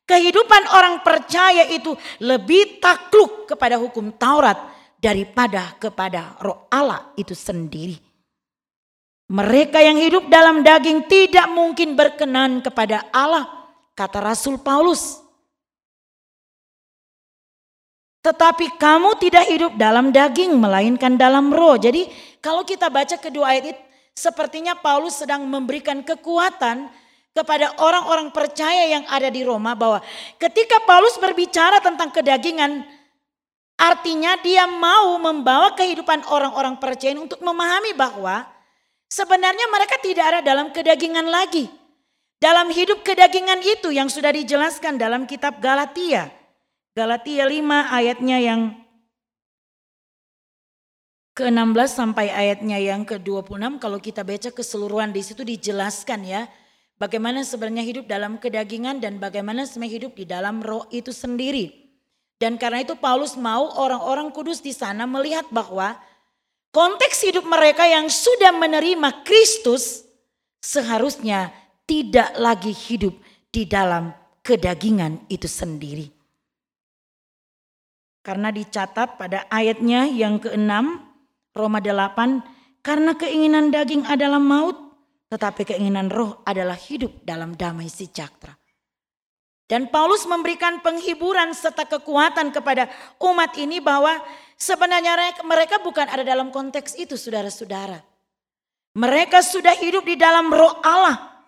kehidupan 0.06 0.70
orang 0.70 1.02
percaya 1.02 1.66
itu 1.74 1.98
lebih 2.22 2.78
takluk 2.78 3.50
kepada 3.50 3.82
hukum 3.82 4.14
Taurat 4.14 4.62
daripada 5.02 5.74
kepada 5.82 6.38
roh 6.38 6.70
Allah 6.70 7.10
itu 7.18 7.34
sendiri. 7.34 7.98
Mereka 9.26 9.82
yang 9.82 9.98
hidup 9.98 10.30
dalam 10.30 10.62
daging 10.62 11.10
tidak 11.10 11.50
mungkin 11.50 11.98
berkenan 11.98 12.62
kepada 12.62 13.10
Allah, 13.10 13.50
kata 13.98 14.22
Rasul 14.22 14.62
Paulus. 14.62 15.18
Tetapi 18.22 18.78
kamu 18.78 19.18
tidak 19.18 19.50
hidup 19.50 19.74
dalam 19.82 20.14
daging, 20.14 20.54
melainkan 20.62 21.18
dalam 21.18 21.50
roh. 21.50 21.74
Jadi 21.74 22.06
kalau 22.38 22.62
kita 22.62 22.86
baca 22.94 23.18
kedua 23.18 23.58
ayat 23.58 23.74
itu, 23.74 23.85
Sepertinya 24.16 24.80
Paulus 24.80 25.20
sedang 25.20 25.44
memberikan 25.44 26.00
kekuatan 26.00 26.88
kepada 27.36 27.76
orang-orang 27.84 28.32
percaya 28.32 28.88
yang 28.88 29.04
ada 29.12 29.28
di 29.28 29.44
Roma 29.44 29.76
bahwa 29.76 30.00
ketika 30.40 30.80
Paulus 30.88 31.20
berbicara 31.20 31.84
tentang 31.84 32.16
kedagingan 32.16 32.88
artinya 33.76 34.40
dia 34.40 34.64
mau 34.72 35.20
membawa 35.20 35.76
kehidupan 35.76 36.24
orang-orang 36.32 36.80
percaya 36.80 37.12
untuk 37.20 37.44
memahami 37.44 37.92
bahwa 37.92 38.48
sebenarnya 39.12 39.68
mereka 39.68 40.00
tidak 40.00 40.26
ada 40.32 40.40
dalam 40.40 40.72
kedagingan 40.72 41.28
lagi. 41.28 41.68
Dalam 42.40 42.72
hidup 42.72 43.04
kedagingan 43.04 43.60
itu 43.64 43.92
yang 43.92 44.08
sudah 44.08 44.32
dijelaskan 44.32 44.96
dalam 44.96 45.28
kitab 45.28 45.60
Galatia. 45.60 46.32
Galatia 46.96 47.44
5 47.44 47.52
ayatnya 47.92 48.38
yang 48.40 48.62
ke-16 51.36 51.92
sampai 51.92 52.32
ayatnya 52.32 52.80
yang 52.80 53.04
ke-26 53.04 53.84
kalau 53.84 54.00
kita 54.00 54.24
baca 54.24 54.50
keseluruhan 54.56 55.12
di 55.12 55.20
situ 55.20 55.44
dijelaskan 55.44 56.24
ya 56.24 56.48
bagaimana 56.96 57.44
sebenarnya 57.44 57.84
hidup 57.84 58.08
dalam 58.08 58.40
kedagingan 58.40 59.04
dan 59.04 59.20
bagaimana 59.20 59.68
sebenarnya 59.68 59.94
hidup 60.00 60.12
di 60.16 60.24
dalam 60.24 60.64
roh 60.64 60.88
itu 60.96 61.12
sendiri. 61.12 61.92
Dan 62.40 62.56
karena 62.56 62.88
itu 62.88 62.96
Paulus 62.96 63.36
mau 63.36 63.68
orang-orang 63.68 64.32
kudus 64.32 64.64
di 64.64 64.72
sana 64.72 65.04
melihat 65.04 65.44
bahwa 65.52 66.00
konteks 66.72 67.28
hidup 67.28 67.44
mereka 67.48 67.84
yang 67.84 68.08
sudah 68.08 68.56
menerima 68.56 69.24
Kristus 69.28 70.08
seharusnya 70.64 71.52
tidak 71.84 72.32
lagi 72.40 72.72
hidup 72.72 73.16
di 73.52 73.68
dalam 73.68 74.16
kedagingan 74.40 75.20
itu 75.28 75.52
sendiri. 75.52 76.08
Karena 78.24 78.56
dicatat 78.56 79.20
pada 79.20 79.46
ayatnya 79.52 80.10
yang 80.10 80.42
keenam 80.42 81.05
Roma 81.56 81.80
8, 81.80 82.84
karena 82.84 83.16
keinginan 83.16 83.72
daging 83.72 84.04
adalah 84.04 84.44
maut, 84.44 84.76
tetapi 85.32 85.64
keinginan 85.64 86.12
roh 86.12 86.44
adalah 86.44 86.76
hidup 86.76 87.24
dalam 87.24 87.56
damai 87.56 87.88
sejahtera. 87.88 88.54
Dan 89.66 89.90
Paulus 89.90 90.30
memberikan 90.30 90.84
penghiburan 90.86 91.50
serta 91.58 91.90
kekuatan 91.90 92.54
kepada 92.54 92.86
umat 93.18 93.58
ini 93.58 93.82
bahwa 93.82 94.14
sebenarnya 94.60 95.42
mereka 95.42 95.82
bukan 95.82 96.06
ada 96.06 96.22
dalam 96.22 96.54
konteks 96.54 96.94
itu 97.02 97.18
saudara-saudara. 97.18 97.98
Mereka 98.96 99.42
sudah 99.42 99.74
hidup 99.74 100.06
di 100.06 100.16
dalam 100.20 100.54
roh 100.54 100.78
Allah. 100.86 101.42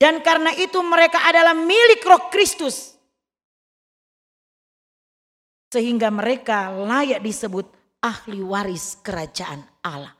Dan 0.00 0.24
karena 0.24 0.56
itu 0.56 0.80
mereka 0.80 1.20
adalah 1.28 1.52
milik 1.52 2.00
roh 2.08 2.32
Kristus. 2.32 2.96
Sehingga 5.68 6.08
mereka 6.08 6.72
layak 6.72 7.20
disebut 7.20 7.68
ahli 8.00 8.40
waris 8.40 8.98
kerajaan 9.04 9.64
Allah. 9.84 10.16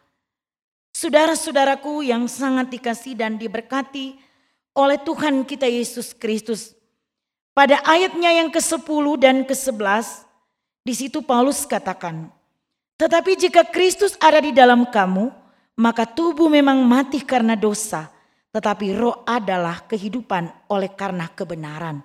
Saudara-saudaraku 0.92 2.04
yang 2.04 2.28
sangat 2.28 2.68
dikasih 2.68 3.16
dan 3.16 3.40
diberkati 3.40 4.20
oleh 4.76 5.00
Tuhan 5.00 5.42
kita 5.49 5.64
Yesus 5.64 6.12
Kristus. 6.12 6.76
Pada 7.56 7.82
ayatnya 7.82 8.30
yang 8.30 8.52
ke-10 8.52 9.04
dan 9.18 9.42
ke-11, 9.49 10.28
di 10.87 10.94
situ 10.94 11.20
Paulus 11.25 11.66
katakan, 11.66 12.30
Tetapi 13.00 13.32
jika 13.37 13.64
Kristus 13.68 14.14
ada 14.20 14.38
di 14.38 14.52
dalam 14.52 14.87
kamu, 14.88 15.32
maka 15.80 16.04
tubuh 16.04 16.52
memang 16.52 16.84
mati 16.84 17.25
karena 17.25 17.56
dosa, 17.56 18.12
tetapi 18.52 18.92
roh 18.92 19.25
adalah 19.25 19.88
kehidupan 19.88 20.68
oleh 20.68 20.92
karena 20.92 21.32
kebenaran. 21.32 22.04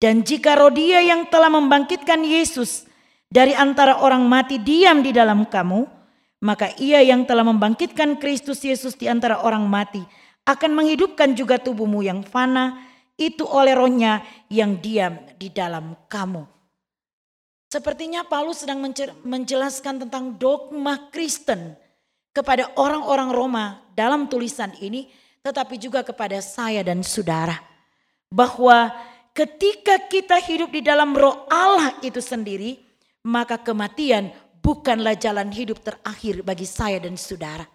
Dan 0.00 0.24
jika 0.24 0.56
roh 0.56 0.72
dia 0.72 1.02
yang 1.04 1.28
telah 1.28 1.52
membangkitkan 1.52 2.24
Yesus 2.24 2.89
dari 3.30 3.54
antara 3.54 4.02
orang 4.02 4.26
mati 4.26 4.58
diam 4.58 5.06
di 5.06 5.14
dalam 5.14 5.46
kamu, 5.46 5.86
maka 6.42 6.74
ia 6.82 6.98
yang 6.98 7.22
telah 7.22 7.46
membangkitkan 7.46 8.18
Kristus 8.18 8.66
Yesus 8.66 8.98
di 8.98 9.06
antara 9.06 9.46
orang 9.46 9.62
mati 9.70 10.02
akan 10.42 10.74
menghidupkan 10.74 11.38
juga 11.38 11.62
tubuhmu 11.62 12.02
yang 12.02 12.26
fana 12.26 12.90
itu 13.14 13.46
oleh 13.46 13.78
rohnya 13.78 14.26
yang 14.50 14.82
diam 14.82 15.14
di 15.38 15.46
dalam 15.52 15.94
kamu. 16.10 16.42
Sepertinya 17.70 18.26
Paulus 18.26 18.66
sedang 18.66 18.82
menjelaskan 19.22 20.02
tentang 20.02 20.34
dogma 20.34 21.06
Kristen 21.14 21.78
kepada 22.34 22.66
orang-orang 22.74 23.30
Roma 23.30 23.64
dalam 23.94 24.26
tulisan 24.26 24.74
ini, 24.82 25.06
tetapi 25.46 25.78
juga 25.78 26.02
kepada 26.02 26.42
saya 26.42 26.82
dan 26.82 27.06
saudara. 27.06 27.54
Bahwa 28.26 28.90
ketika 29.30 30.02
kita 30.10 30.42
hidup 30.42 30.74
di 30.74 30.82
dalam 30.82 31.14
roh 31.14 31.46
Allah 31.46 31.94
itu 32.02 32.18
sendiri, 32.18 32.89
maka 33.24 33.60
kematian 33.60 34.32
bukanlah 34.64 35.16
jalan 35.16 35.48
hidup 35.52 35.80
terakhir 35.80 36.40
bagi 36.44 36.64
saya 36.68 37.00
dan 37.00 37.16
saudara. 37.16 37.68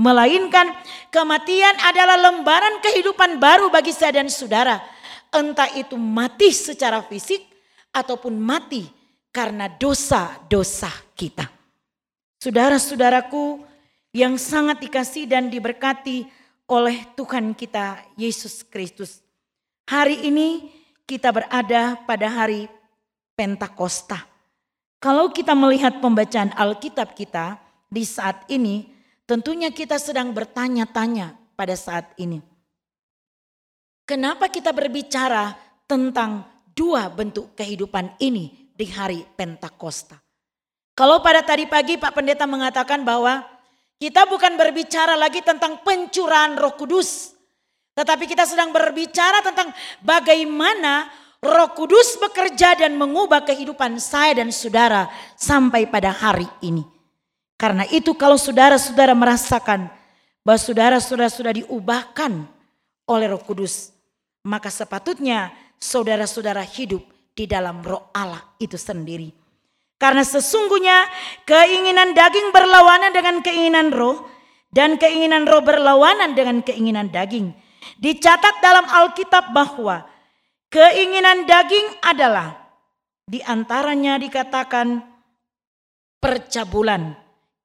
Melainkan 0.00 0.72
kematian 1.12 1.76
adalah 1.84 2.16
lembaran 2.30 2.80
kehidupan 2.80 3.36
baru 3.36 3.68
bagi 3.68 3.92
saya 3.92 4.22
dan 4.22 4.32
saudara. 4.32 4.80
Entah 5.28 5.68
itu 5.76 6.00
mati 6.00 6.48
secara 6.56 7.04
fisik 7.04 7.44
ataupun 7.92 8.32
mati 8.40 8.88
karena 9.28 9.68
dosa-dosa 9.68 10.88
kita. 11.12 11.44
Saudara-saudaraku 12.40 13.60
yang 14.16 14.40
sangat 14.40 14.80
dikasih 14.80 15.28
dan 15.28 15.52
diberkati 15.52 16.24
oleh 16.70 17.04
Tuhan 17.18 17.52
kita 17.52 18.00
Yesus 18.16 18.64
Kristus. 18.64 19.20
Hari 19.84 20.24
ini 20.24 20.70
kita 21.04 21.34
berada 21.34 21.98
pada 22.06 22.30
hari 22.30 22.70
Pentakosta. 23.34 24.29
Kalau 25.00 25.32
kita 25.32 25.56
melihat 25.56 25.96
pembacaan 25.96 26.52
Alkitab 26.52 27.16
kita 27.16 27.56
di 27.88 28.04
saat 28.04 28.44
ini, 28.52 28.84
tentunya 29.24 29.72
kita 29.72 29.96
sedang 29.96 30.36
bertanya-tanya 30.36 31.40
pada 31.56 31.72
saat 31.72 32.12
ini. 32.20 32.44
Kenapa 34.04 34.52
kita 34.52 34.76
berbicara 34.76 35.56
tentang 35.88 36.44
dua 36.76 37.08
bentuk 37.08 37.56
kehidupan 37.56 38.20
ini 38.20 38.68
di 38.76 38.86
hari 38.92 39.24
Pentakosta? 39.24 40.20
Kalau 40.92 41.24
pada 41.24 41.40
tadi 41.40 41.64
pagi 41.64 41.96
Pak 41.96 42.12
Pendeta 42.12 42.44
mengatakan 42.44 43.00
bahwa 43.00 43.40
kita 43.96 44.28
bukan 44.28 44.60
berbicara 44.60 45.16
lagi 45.16 45.40
tentang 45.40 45.80
pencurahan 45.80 46.60
Roh 46.60 46.76
Kudus, 46.76 47.32
tetapi 47.96 48.28
kita 48.28 48.44
sedang 48.44 48.68
berbicara 48.68 49.40
tentang 49.40 49.72
bagaimana 50.04 51.08
Roh 51.40 51.72
Kudus 51.72 52.20
bekerja 52.20 52.76
dan 52.76 53.00
mengubah 53.00 53.40
kehidupan 53.48 53.96
saya 53.96 54.44
dan 54.44 54.52
saudara 54.52 55.08
sampai 55.40 55.88
pada 55.88 56.12
hari 56.12 56.44
ini. 56.60 56.84
Karena 57.56 57.88
itu 57.88 58.12
kalau 58.12 58.36
saudara-saudara 58.36 59.16
merasakan 59.16 59.88
bahwa 60.44 60.60
saudara-saudara 60.60 61.32
sudah 61.32 61.52
diubahkan 61.56 62.44
oleh 63.08 63.26
Roh 63.32 63.40
Kudus, 63.40 63.92
maka 64.44 64.68
sepatutnya 64.68 65.52
saudara-saudara 65.80 66.60
hidup 66.60 67.00
di 67.32 67.48
dalam 67.48 67.80
roh 67.80 68.12
Allah 68.12 68.44
itu 68.60 68.76
sendiri. 68.76 69.32
Karena 69.96 70.24
sesungguhnya 70.24 71.08
keinginan 71.48 72.12
daging 72.12 72.52
berlawanan 72.52 73.12
dengan 73.16 73.40
keinginan 73.40 73.88
roh 73.92 74.28
dan 74.72 75.00
keinginan 75.00 75.48
roh 75.48 75.64
berlawanan 75.64 76.36
dengan 76.36 76.60
keinginan 76.60 77.08
daging. 77.08 77.52
Dicatat 77.96 78.60
dalam 78.60 78.84
Alkitab 78.88 79.56
bahwa 79.56 80.04
keinginan 80.70 81.44
daging 81.44 82.00
adalah 82.00 82.56
di 83.26 83.42
antaranya 83.42 84.16
dikatakan 84.16 85.02
percabulan, 86.22 87.14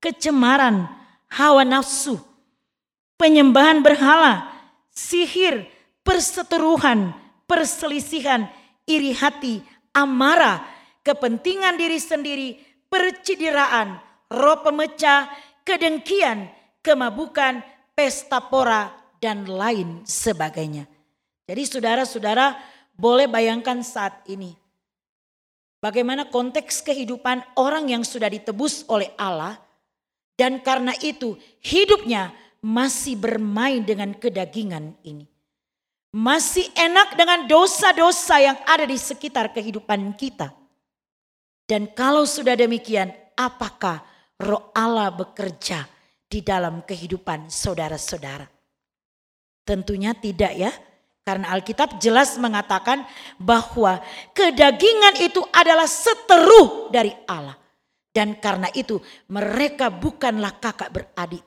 kecemaran, 0.02 0.90
hawa 1.30 1.64
nafsu, 1.66 2.18
penyembahan 3.18 3.86
berhala, 3.86 4.52
sihir, 4.92 5.70
perseteruhan, 6.02 7.14
perselisihan, 7.46 8.50
iri 8.86 9.14
hati, 9.14 9.62
amarah, 9.94 10.66
kepentingan 11.02 11.78
diri 11.78 11.98
sendiri, 12.02 12.50
percidiraan, 12.90 13.98
roh 14.34 14.62
pemecah, 14.62 15.30
kedengkian, 15.66 16.50
kemabukan, 16.86 17.62
pesta 17.98 18.42
pora, 18.42 18.94
dan 19.18 19.50
lain 19.50 20.06
sebagainya. 20.06 20.86
Jadi 21.46 21.64
saudara-saudara 21.66 22.75
boleh 22.96 23.30
bayangkan 23.30 23.84
saat 23.84 24.26
ini. 24.26 24.56
Bagaimana 25.84 26.28
konteks 26.32 26.82
kehidupan 26.82 27.44
orang 27.60 27.92
yang 27.92 28.02
sudah 28.02 28.32
ditebus 28.32 28.88
oleh 28.90 29.14
Allah. 29.20 29.62
Dan 30.36 30.60
karena 30.60 30.92
itu 31.00 31.40
hidupnya 31.64 32.36
masih 32.60 33.16
bermain 33.16 33.80
dengan 33.86 34.12
kedagingan 34.12 35.00
ini. 35.08 35.24
Masih 36.12 36.68
enak 36.76 37.16
dengan 37.16 37.48
dosa-dosa 37.48 38.44
yang 38.44 38.58
ada 38.68 38.84
di 38.84 39.00
sekitar 39.00 39.56
kehidupan 39.56 40.12
kita 40.20 40.52
dan 41.66 41.90
kalau 41.98 42.30
sudah 42.30 42.54
demikian, 42.54 43.10
apakah 43.34 44.06
roh 44.38 44.70
Allah 44.78 45.10
bekerja 45.10 45.90
di 46.30 46.46
dalam 46.46 46.86
kehidupan 46.86 47.50
saudara-saudara? 47.50 48.46
Tentunya 49.66 50.14
tidak 50.14 50.54
ya. 50.54 50.72
Karena 51.26 51.58
Alkitab 51.58 51.98
jelas 51.98 52.38
mengatakan 52.38 53.02
bahwa 53.42 53.98
kedagingan 54.38 55.18
itu 55.18 55.42
adalah 55.50 55.90
seteruh 55.90 56.94
dari 56.94 57.10
Allah. 57.26 57.58
Dan 58.14 58.38
karena 58.38 58.70
itu 58.78 59.02
mereka 59.34 59.90
bukanlah 59.90 60.54
kakak 60.62 60.94
beradik. 60.94 61.42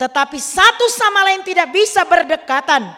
Tetapi 0.00 0.40
satu 0.40 0.88
sama 0.88 1.20
lain 1.28 1.44
tidak 1.44 1.68
bisa 1.70 2.02
berdekatan. 2.08 2.96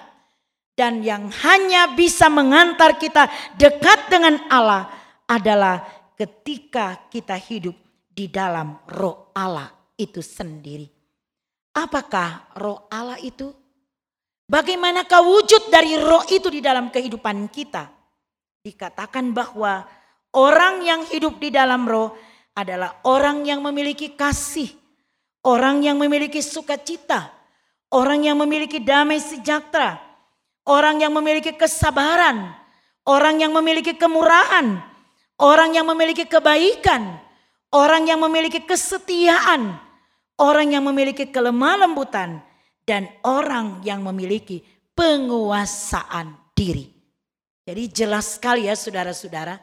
Dan 0.79 1.03
yang 1.03 1.27
hanya 1.43 1.91
bisa 1.91 2.31
mengantar 2.31 3.03
kita 3.03 3.27
dekat 3.59 4.07
dengan 4.07 4.47
Allah 4.47 4.87
adalah 5.27 5.83
ketika 6.15 7.11
kita 7.11 7.35
hidup 7.35 7.75
di 8.15 8.31
dalam 8.31 8.79
roh 8.95 9.35
Allah 9.35 9.75
itu 9.99 10.23
sendiri. 10.23 10.87
Apakah 11.75 12.55
roh 12.57 12.87
Allah 12.89 13.19
itu? 13.21 13.65
Bagaimanakah 14.47 15.21
wujud 15.26 15.69
dari 15.71 15.99
roh 15.99 16.23
itu 16.31 16.47
di 16.50 16.62
dalam 16.62 16.91
kehidupan 16.91 17.50
kita? 17.50 17.91
Dikatakan 18.62 19.35
bahwa 19.35 19.83
orang 20.35 20.83
yang 20.87 21.03
hidup 21.07 21.38
di 21.43 21.50
dalam 21.50 21.87
roh 21.87 22.15
adalah 22.55 23.03
orang 23.07 23.43
yang 23.43 23.62
memiliki 23.62 24.15
kasih, 24.15 24.71
orang 25.43 25.83
yang 25.83 25.99
memiliki 25.99 26.38
sukacita, 26.38 27.31
orang 27.91 28.23
yang 28.23 28.38
memiliki 28.38 28.79
damai 28.79 29.19
sejahtera, 29.19 29.99
orang 30.67 31.03
yang 31.03 31.11
memiliki 31.11 31.55
kesabaran, 31.55 32.55
orang 33.03 33.43
yang 33.43 33.50
memiliki 33.50 33.99
kemurahan, 33.99 34.97
Orang 35.37 35.76
yang 35.76 35.85
memiliki 35.85 36.25
kebaikan, 36.25 37.21
orang 37.69 38.09
yang 38.09 38.17
memiliki 38.25 38.65
kesetiaan, 38.65 39.76
orang 40.41 40.73
yang 40.73 40.81
memiliki 40.88 41.29
kelemah 41.29 41.85
lembutan, 41.85 42.41
dan 42.87 43.11
orang 43.26 43.83
yang 43.83 44.01
memiliki 44.07 44.62
penguasaan 44.94 46.55
diri. 46.55 46.87
Jadi 47.66 47.83
jelas 47.90 48.38
sekali 48.38 48.70
ya 48.70 48.79
saudara-saudara. 48.79 49.59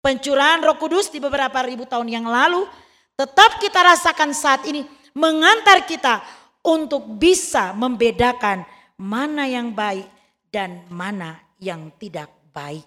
Pencurahan 0.00 0.64
roh 0.64 0.80
kudus 0.80 1.12
di 1.12 1.20
beberapa 1.20 1.60
ribu 1.60 1.84
tahun 1.84 2.08
yang 2.08 2.24
lalu 2.24 2.64
tetap 3.12 3.60
kita 3.60 3.84
rasakan 3.84 4.32
saat 4.32 4.64
ini 4.64 4.88
mengantar 5.12 5.84
kita 5.84 6.24
untuk 6.64 7.04
bisa 7.20 7.76
membedakan 7.76 8.64
mana 8.96 9.44
yang 9.44 9.74
baik 9.74 10.06
dan 10.48 10.86
mana 10.88 11.36
yang 11.60 11.92
tidak 11.98 12.30
baik. 12.54 12.86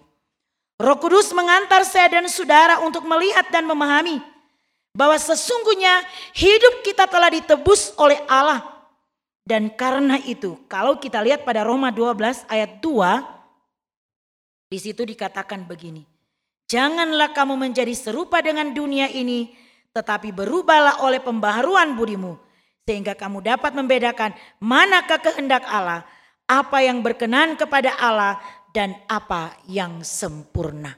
Roh 0.80 0.98
Kudus 0.98 1.30
mengantar 1.30 1.86
saya 1.86 2.10
dan 2.10 2.26
saudara 2.26 2.82
untuk 2.82 3.06
melihat 3.06 3.46
dan 3.54 3.62
memahami 3.68 4.18
bahwa 4.90 5.14
sesungguhnya 5.14 6.02
hidup 6.34 6.82
kita 6.82 7.06
telah 7.06 7.30
ditebus 7.30 7.94
oleh 8.00 8.18
Allah. 8.26 8.71
Dan 9.42 9.74
karena 9.74 10.22
itu, 10.22 10.54
kalau 10.70 11.02
kita 11.02 11.18
lihat 11.18 11.42
pada 11.42 11.66
Roma 11.66 11.90
12 11.90 12.46
ayat 12.46 12.78
2, 12.78 14.70
di 14.70 14.78
situ 14.78 15.02
dikatakan 15.02 15.66
begini. 15.66 16.06
Janganlah 16.70 17.34
kamu 17.36 17.58
menjadi 17.58 17.92
serupa 17.92 18.40
dengan 18.40 18.72
dunia 18.72 19.10
ini, 19.10 19.52
tetapi 19.92 20.32
berubahlah 20.32 21.04
oleh 21.04 21.20
pembaharuan 21.20 21.92
budimu, 21.98 22.38
sehingga 22.88 23.12
kamu 23.12 23.44
dapat 23.44 23.76
membedakan 23.76 24.32
manakah 24.62 25.20
kehendak 25.20 25.66
Allah, 25.68 26.06
apa 26.48 26.80
yang 26.80 27.04
berkenan 27.04 27.58
kepada 27.58 27.92
Allah 28.00 28.40
dan 28.72 28.96
apa 29.10 29.58
yang 29.68 30.00
sempurna. 30.00 30.96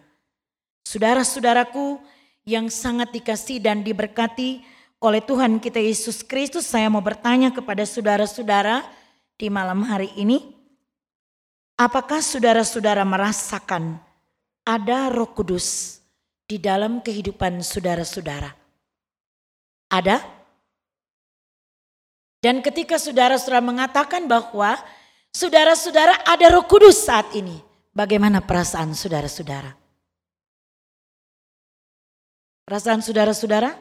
Saudara-saudaraku 0.87 1.99
yang 2.45 2.69
sangat 2.69 3.11
dikasih 3.11 3.59
dan 3.59 3.81
diberkati 3.83 4.63
oleh 5.05 5.21
Tuhan 5.21 5.61
kita 5.61 5.77
Yesus 5.77 6.25
Kristus, 6.25 6.65
saya 6.65 6.89
mau 6.89 7.05
bertanya 7.05 7.53
kepada 7.53 7.85
saudara-saudara 7.85 8.81
di 9.37 9.53
malam 9.53 9.85
hari 9.85 10.09
ini. 10.17 10.57
Apakah 11.77 12.25
saudara-saudara 12.25 13.05
merasakan 13.05 14.01
ada 14.65 15.13
roh 15.13 15.29
kudus 15.29 16.01
di 16.49 16.57
dalam 16.57 17.05
kehidupan 17.05 17.61
saudara-saudara? 17.61 18.49
Ada? 19.93 20.25
Dan 22.41 22.65
ketika 22.65 22.97
saudara-saudara 22.97 23.61
mengatakan 23.61 24.25
bahwa 24.25 24.81
Saudara-saudara 25.35 26.23
ada 26.23 26.47
roh 26.55 26.63
kudus 26.63 27.11
saat 27.11 27.35
ini. 27.35 27.59
Bagaimana 27.91 28.39
perasaan 28.39 28.95
saudara-saudara? 28.95 29.75
Perasaan 32.63 33.03
saudara-saudara? 33.03 33.75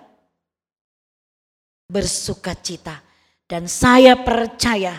Bersuka 1.94 2.58
cita. 2.58 2.98
Dan 3.46 3.70
saya 3.70 4.18
percaya 4.18 4.98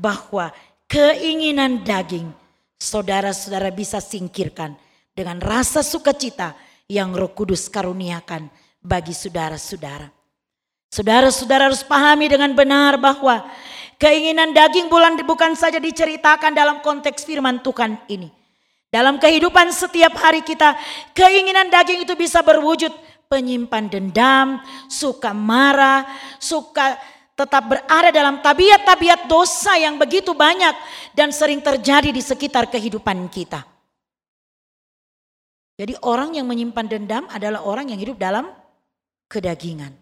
bahwa 0.00 0.48
keinginan 0.88 1.84
daging 1.84 2.32
saudara-saudara 2.80 3.68
bisa 3.68 4.00
singkirkan 4.00 4.72
dengan 5.12 5.36
rasa 5.44 5.84
sukacita 5.84 6.56
yang 6.88 7.12
roh 7.12 7.36
kudus 7.36 7.68
karuniakan 7.68 8.48
bagi 8.80 9.12
saudara-saudara. 9.12 10.08
Saudara-saudara 10.88 11.68
harus 11.68 11.84
pahami 11.84 12.32
dengan 12.32 12.56
benar 12.56 12.96
bahwa 12.96 13.44
Keinginan 14.00 14.56
daging 14.56 14.88
bulan 14.88 15.12
bukan 15.20 15.52
saja 15.52 15.76
diceritakan 15.76 16.56
dalam 16.56 16.80
konteks 16.80 17.20
firman 17.20 17.60
Tuhan 17.60 18.00
ini. 18.08 18.32
Dalam 18.88 19.20
kehidupan 19.20 19.68
setiap 19.76 20.16
hari 20.16 20.40
kita, 20.40 20.72
keinginan 21.12 21.68
daging 21.68 22.08
itu 22.08 22.16
bisa 22.16 22.40
berwujud 22.40 22.88
penyimpan 23.30 23.86
dendam, 23.86 24.58
suka 24.90 25.30
marah, 25.30 26.02
suka 26.42 26.98
tetap 27.38 27.62
berada 27.62 28.10
dalam 28.10 28.42
tabiat-tabiat 28.42 29.30
dosa 29.30 29.78
yang 29.78 29.96
begitu 29.96 30.34
banyak 30.34 30.74
dan 31.14 31.30
sering 31.30 31.62
terjadi 31.62 32.10
di 32.10 32.18
sekitar 32.18 32.66
kehidupan 32.66 33.30
kita. 33.30 33.62
Jadi 35.78 35.96
orang 36.04 36.36
yang 36.36 36.44
menyimpan 36.44 36.86
dendam 36.90 37.24
adalah 37.30 37.64
orang 37.64 37.94
yang 37.94 38.02
hidup 38.02 38.18
dalam 38.18 38.50
kedagingan. 39.30 39.94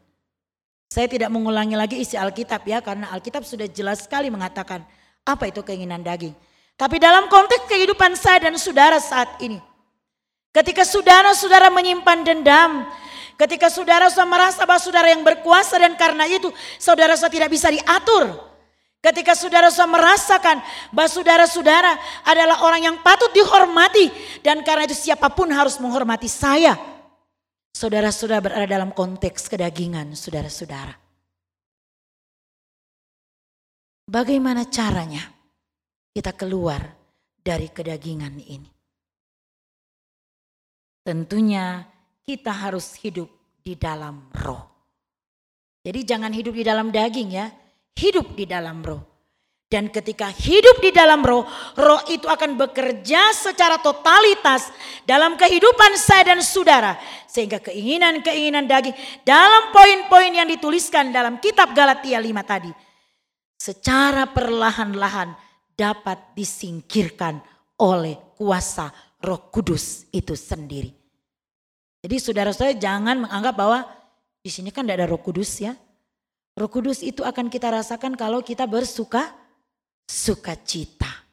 Saya 0.88 1.07
tidak 1.07 1.29
mengulangi 1.29 1.77
lagi 1.77 2.01
isi 2.01 2.17
Alkitab 2.17 2.64
ya 2.64 2.81
karena 2.81 3.12
Alkitab 3.12 3.45
sudah 3.45 3.69
jelas 3.69 4.09
sekali 4.09 4.33
mengatakan 4.33 4.83
apa 5.23 5.53
itu 5.53 5.61
keinginan 5.61 6.01
daging. 6.01 6.33
Tapi 6.75 6.97
dalam 6.97 7.29
konteks 7.29 7.69
kehidupan 7.69 8.17
saya 8.17 8.49
dan 8.49 8.57
saudara 8.57 8.97
saat 8.97 9.37
ini. 9.45 9.61
Ketika 10.49 10.83
saudara-saudara 10.88 11.69
menyimpan 11.69 12.25
dendam. 12.25 12.88
Ketika 13.38 13.70
saudara 13.70 14.11
saudara 14.11 14.27
merasa 14.27 14.66
bahwa 14.66 14.83
saudara 14.83 15.09
yang 15.14 15.22
berkuasa 15.22 15.79
dan 15.79 15.94
karena 15.94 16.27
itu 16.27 16.51
saudara 16.74 17.14
saudara 17.14 17.31
tidak 17.38 17.51
bisa 17.55 17.70
diatur. 17.70 18.48
Ketika 18.98 19.38
saudara-saudara 19.38 19.94
merasakan 19.94 20.57
bahwa 20.90 21.07
saudara-saudara 21.07 21.92
adalah 22.27 22.66
orang 22.66 22.83
yang 22.83 22.96
patut 22.98 23.31
dihormati. 23.31 24.11
Dan 24.42 24.66
karena 24.66 24.90
itu 24.90 24.98
siapa 24.98 25.31
pun 25.31 25.46
harus 25.55 25.79
menghormati 25.79 26.27
saya. 26.27 26.74
Saudara-saudara 27.70 28.42
berada 28.42 28.66
dalam 28.66 28.90
konteks 28.90 29.46
kedagingan, 29.46 30.18
saudara-saudara. 30.18 30.98
Bagaimana 34.11 34.66
caranya 34.66 35.22
kita 36.11 36.35
keluar 36.35 36.83
dari 37.38 37.70
kedagingan 37.70 38.35
ini? 38.35 38.66
Tentunya 41.07 41.87
kita 42.29 42.53
harus 42.53 42.93
hidup 43.01 43.33
di 43.64 43.73
dalam 43.73 44.29
roh. 44.45 44.69
Jadi 45.81 46.05
jangan 46.05 46.29
hidup 46.29 46.53
di 46.53 46.61
dalam 46.61 46.93
daging 46.93 47.33
ya, 47.33 47.49
hidup 47.97 48.37
di 48.37 48.45
dalam 48.45 48.85
roh. 48.85 49.01
Dan 49.69 49.88
ketika 49.88 50.29
hidup 50.29 50.81
di 50.85 50.93
dalam 50.93 51.25
roh, 51.25 51.49
roh 51.77 52.01
itu 52.12 52.29
akan 52.29 52.57
bekerja 52.57 53.33
secara 53.33 53.81
totalitas 53.81 54.69
dalam 55.09 55.41
kehidupan 55.41 55.97
saya 55.97 56.37
dan 56.37 56.41
saudara. 56.45 57.01
Sehingga 57.25 57.64
keinginan-keinginan 57.64 58.69
daging 58.69 58.97
dalam 59.25 59.73
poin-poin 59.73 60.33
yang 60.33 60.49
dituliskan 60.49 61.09
dalam 61.12 61.41
kitab 61.41 61.73
Galatia 61.73 62.21
5 62.21 62.29
tadi. 62.45 62.73
Secara 63.57 64.29
perlahan-lahan 64.33 65.33
dapat 65.77 66.37
disingkirkan 66.37 67.41
oleh 67.81 68.37
kuasa 68.37 68.88
roh 69.21 69.49
kudus 69.53 70.09
itu 70.12 70.33
sendiri. 70.33 70.98
Jadi 72.05 72.17
saudara-saudara 72.23 72.79
jangan 72.79 73.27
menganggap 73.27 73.55
bahwa 73.55 73.79
di 74.43 74.51
sini 74.51 74.71
kan 74.71 74.87
tidak 74.87 75.03
ada 75.03 75.07
roh 75.11 75.21
kudus 75.21 75.59
ya. 75.59 75.75
Roh 76.55 76.71
kudus 76.71 77.03
itu 77.03 77.27
akan 77.27 77.51
kita 77.51 77.71
rasakan 77.71 78.15
kalau 78.15 78.43
kita 78.43 78.67
bersuka 78.67 79.35
sukacita. 80.09 81.29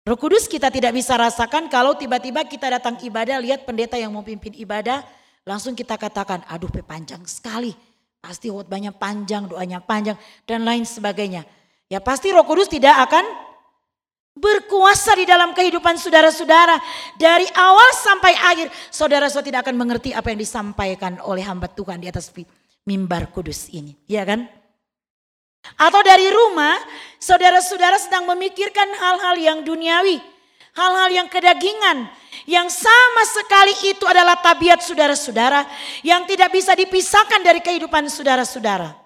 Roh 0.00 0.16
Kudus 0.16 0.48
kita 0.48 0.72
tidak 0.72 0.96
bisa 0.96 1.12
rasakan 1.12 1.68
kalau 1.68 1.92
tiba-tiba 1.92 2.40
kita 2.48 2.72
datang 2.72 2.96
ibadah, 2.98 3.36
lihat 3.36 3.68
pendeta 3.68 4.00
yang 4.00 4.10
mau 4.10 4.24
pimpin 4.24 4.56
ibadah, 4.56 5.04
langsung 5.44 5.76
kita 5.76 6.00
katakan, 6.00 6.40
aduh 6.48 6.72
panjang 6.80 7.20
sekali. 7.28 7.76
Pasti 8.20 8.48
khotbahnya 8.52 8.96
panjang, 8.96 9.48
doanya 9.48 9.80
panjang, 9.80 10.16
dan 10.48 10.64
lain 10.64 10.88
sebagainya. 10.88 11.44
Ya 11.92 12.00
pasti 12.00 12.32
roh 12.32 12.44
kudus 12.48 12.72
tidak 12.72 12.96
akan 13.08 13.24
berkuasa 14.40 15.12
di 15.14 15.28
dalam 15.28 15.52
kehidupan 15.52 16.00
saudara-saudara. 16.00 16.80
Dari 17.20 17.44
awal 17.52 17.88
sampai 18.00 18.32
akhir, 18.32 18.66
saudara-saudara 18.88 19.46
tidak 19.46 19.60
akan 19.68 19.76
mengerti 19.76 20.10
apa 20.16 20.32
yang 20.32 20.40
disampaikan 20.40 21.20
oleh 21.20 21.44
hamba 21.44 21.68
Tuhan 21.68 22.00
di 22.00 22.08
atas 22.08 22.32
mimbar 22.88 23.28
kudus 23.28 23.68
ini. 23.70 23.94
Ya 24.08 24.24
kan? 24.24 24.48
Atau 25.76 26.00
dari 26.00 26.32
rumah, 26.32 26.80
saudara-saudara 27.20 28.00
sedang 28.00 28.24
memikirkan 28.32 28.88
hal-hal 28.96 29.36
yang 29.36 29.58
duniawi, 29.60 30.16
hal-hal 30.72 31.12
yang 31.12 31.28
kedagingan, 31.28 32.08
yang 32.48 32.72
sama 32.72 33.22
sekali 33.28 33.92
itu 33.92 34.08
adalah 34.08 34.40
tabiat 34.40 34.80
saudara-saudara 34.80 35.68
yang 36.00 36.24
tidak 36.24 36.48
bisa 36.48 36.72
dipisahkan 36.72 37.44
dari 37.44 37.60
kehidupan 37.60 38.08
saudara-saudara. 38.08 38.96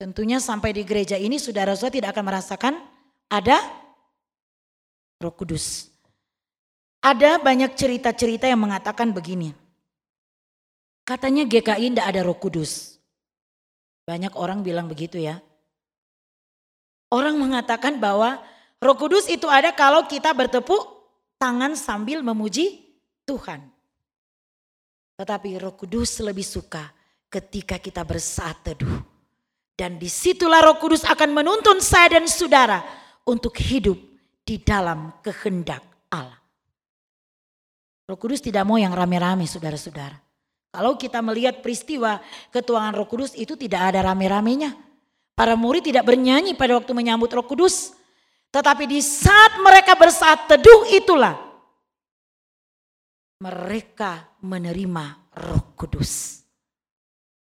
Tentunya 0.00 0.40
sampai 0.40 0.72
di 0.72 0.86
gereja 0.86 1.20
ini 1.20 1.36
saudara-saudara 1.36 1.92
tidak 1.92 2.10
akan 2.16 2.24
merasakan 2.24 2.74
ada 3.28 3.60
Roh 5.18 5.34
Kudus. 5.34 5.90
Ada 7.02 7.42
banyak 7.42 7.74
cerita-cerita 7.74 8.46
yang 8.46 8.62
mengatakan 8.62 9.10
begini. 9.10 9.50
Katanya 11.02 11.42
GKI 11.42 11.90
tidak 11.90 12.06
ada 12.06 12.20
Roh 12.22 12.38
Kudus. 12.38 13.02
Banyak 14.06 14.38
orang 14.38 14.62
bilang 14.62 14.86
begitu 14.86 15.18
ya. 15.18 15.42
Orang 17.10 17.42
mengatakan 17.42 17.98
bahwa 17.98 18.38
Roh 18.78 18.94
Kudus 18.94 19.26
itu 19.26 19.50
ada 19.50 19.74
kalau 19.74 20.06
kita 20.06 20.30
bertepuk 20.30 20.86
tangan 21.42 21.74
sambil 21.74 22.22
memuji 22.22 22.86
Tuhan. 23.26 23.58
Tetapi 25.18 25.58
Roh 25.58 25.74
Kudus 25.74 26.22
lebih 26.22 26.46
suka 26.46 26.94
ketika 27.26 27.82
kita 27.82 28.06
bersaat 28.06 28.62
teduh. 28.62 29.02
Dan 29.74 29.98
di 29.98 30.06
situlah 30.06 30.62
Roh 30.62 30.78
Kudus 30.78 31.02
akan 31.02 31.34
menuntun 31.34 31.82
saya 31.82 32.18
dan 32.18 32.26
saudara 32.30 32.86
untuk 33.26 33.54
hidup 33.58 34.07
di 34.48 34.56
dalam 34.64 35.20
kehendak 35.20 35.84
Allah. 36.08 36.40
Roh 38.08 38.16
Kudus 38.16 38.40
tidak 38.40 38.64
mau 38.64 38.80
yang 38.80 38.96
rame-rame 38.96 39.44
saudara-saudara. 39.44 40.16
Kalau 40.72 40.96
kita 40.96 41.20
melihat 41.20 41.60
peristiwa 41.60 42.16
ketuangan 42.48 42.96
Roh 42.96 43.04
Kudus 43.04 43.36
itu 43.36 43.52
tidak 43.60 43.92
ada 43.92 44.08
rame-ramenya. 44.08 44.72
Para 45.36 45.52
murid 45.52 45.92
tidak 45.92 46.08
bernyanyi 46.08 46.56
pada 46.56 46.80
waktu 46.80 46.96
menyambut 46.96 47.28
Roh 47.28 47.44
Kudus. 47.44 47.92
Tetapi 48.48 48.88
di 48.88 49.04
saat 49.04 49.60
mereka 49.60 49.92
bersaat 49.92 50.48
teduh 50.48 50.88
itulah 50.96 51.36
mereka 53.44 54.32
menerima 54.40 55.36
Roh 55.44 55.76
Kudus. 55.76 56.40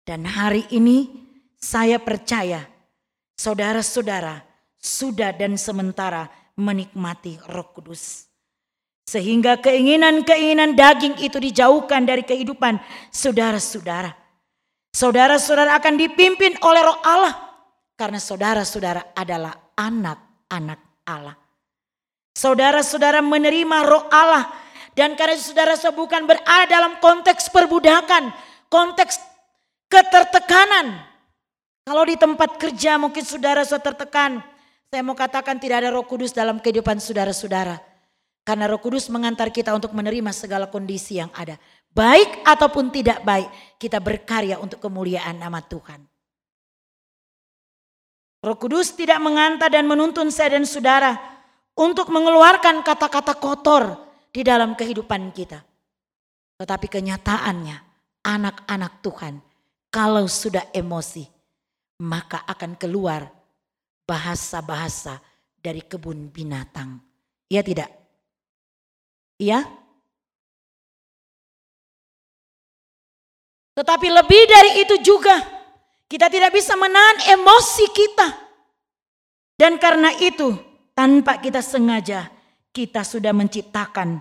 Dan 0.04 0.28
hari 0.28 0.68
ini 0.76 1.08
saya 1.56 1.96
percaya 2.04 2.68
saudara-saudara 3.40 4.44
sudah 4.76 5.32
dan 5.32 5.56
sementara 5.56 6.41
menikmati 6.58 7.40
Roh 7.52 7.72
Kudus. 7.72 8.32
Sehingga 9.08 9.60
keinginan-keinginan 9.60 10.78
daging 10.78 11.20
itu 11.20 11.36
dijauhkan 11.36 12.08
dari 12.08 12.24
kehidupan 12.24 12.80
saudara-saudara. 13.12 14.16
Saudara-saudara 14.92 15.76
akan 15.80 16.00
dipimpin 16.00 16.56
oleh 16.64 16.82
roh 16.84 17.00
Allah. 17.04 17.34
Karena 17.96 18.20
saudara-saudara 18.20 19.12
adalah 19.16 19.52
anak-anak 19.76 20.80
Allah. 21.08 21.36
Saudara-saudara 22.36 23.20
menerima 23.20 23.78
roh 23.88 24.08
Allah. 24.12 24.48
Dan 24.96 25.16
karena 25.16 25.40
saudara-saudara 25.40 25.96
bukan 25.96 26.22
berada 26.28 26.68
dalam 26.68 27.00
konteks 27.00 27.52
perbudakan. 27.52 28.32
Konteks 28.72 29.20
ketertekanan. 29.92 31.04
Kalau 31.84 32.04
di 32.08 32.16
tempat 32.16 32.56
kerja 32.56 32.96
mungkin 32.96 33.24
saudara-saudara 33.24 33.92
tertekan. 33.92 34.51
Saya 34.92 35.08
mau 35.08 35.16
katakan 35.16 35.56
tidak 35.56 35.88
ada 35.88 35.90
roh 35.96 36.04
kudus 36.04 36.36
dalam 36.36 36.60
kehidupan 36.60 37.00
saudara-saudara. 37.00 37.80
Karena 38.42 38.66
Roh 38.66 38.82
Kudus 38.82 39.06
mengantar 39.14 39.54
kita 39.54 39.70
untuk 39.70 39.94
menerima 39.94 40.34
segala 40.34 40.66
kondisi 40.66 41.22
yang 41.22 41.30
ada. 41.38 41.62
Baik 41.94 42.42
ataupun 42.42 42.90
tidak 42.90 43.22
baik, 43.22 43.78
kita 43.78 44.02
berkarya 44.02 44.58
untuk 44.58 44.82
kemuliaan 44.82 45.38
nama 45.38 45.62
Tuhan. 45.62 46.02
Roh 48.42 48.58
Kudus 48.58 48.98
tidak 48.98 49.22
mengantar 49.22 49.70
dan 49.70 49.86
menuntun 49.86 50.34
saya 50.34 50.58
dan 50.58 50.66
saudara 50.66 51.14
untuk 51.78 52.10
mengeluarkan 52.10 52.82
kata-kata 52.82 53.38
kotor 53.38 54.10
di 54.34 54.42
dalam 54.42 54.74
kehidupan 54.74 55.30
kita. 55.30 55.62
Tetapi 56.58 56.90
kenyataannya 56.90 57.78
anak-anak 58.26 59.06
Tuhan 59.06 59.38
kalau 59.94 60.26
sudah 60.26 60.74
emosi 60.74 61.30
maka 62.02 62.42
akan 62.50 62.74
keluar 62.82 63.41
bahasa-bahasa 64.06 65.22
dari 65.62 65.86
kebun 65.86 66.34
binatang. 66.34 67.00
Ya 67.48 67.62
tidak? 67.62 67.90
Ya. 69.38 69.66
Tetapi 73.78 74.08
lebih 74.12 74.42
dari 74.52 74.72
itu 74.84 74.96
juga 75.02 75.36
kita 76.12 76.28
tidak 76.28 76.52
bisa 76.52 76.76
menahan 76.76 77.40
emosi 77.40 77.86
kita. 77.96 78.28
Dan 79.56 79.78
karena 79.78 80.12
itu 80.18 80.58
tanpa 80.92 81.38
kita 81.40 81.62
sengaja 81.64 82.28
kita 82.76 83.06
sudah 83.06 83.32
menciptakan 83.32 84.20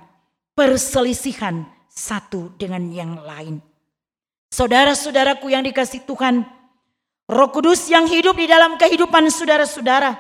perselisihan 0.55 1.67
satu 1.91 2.55
dengan 2.55 2.91
yang 2.93 3.19
lain. 3.21 3.59
Saudara-saudaraku 4.51 5.51
yang 5.51 5.63
dikasih 5.63 6.03
Tuhan, 6.05 6.43
Roh 7.31 7.55
Kudus 7.55 7.87
yang 7.87 8.11
hidup 8.11 8.35
di 8.35 8.51
dalam 8.51 8.75
kehidupan 8.75 9.31
saudara-saudara 9.31 10.19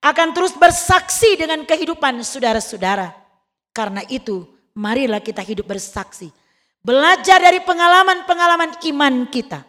akan 0.00 0.28
terus 0.32 0.56
bersaksi 0.56 1.36
dengan 1.36 1.60
kehidupan 1.68 2.24
saudara-saudara. 2.24 3.12
Karena 3.76 4.00
itu, 4.08 4.48
marilah 4.72 5.20
kita 5.20 5.44
hidup 5.44 5.68
bersaksi. 5.68 6.32
Belajar 6.80 7.44
dari 7.44 7.60
pengalaman-pengalaman 7.60 8.80
iman 8.80 9.28
kita. 9.28 9.60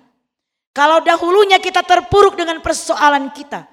Kalau 0.72 1.04
dahulunya 1.04 1.60
kita 1.60 1.84
terpuruk 1.84 2.40
dengan 2.40 2.64
persoalan 2.64 3.28
kita. 3.36 3.68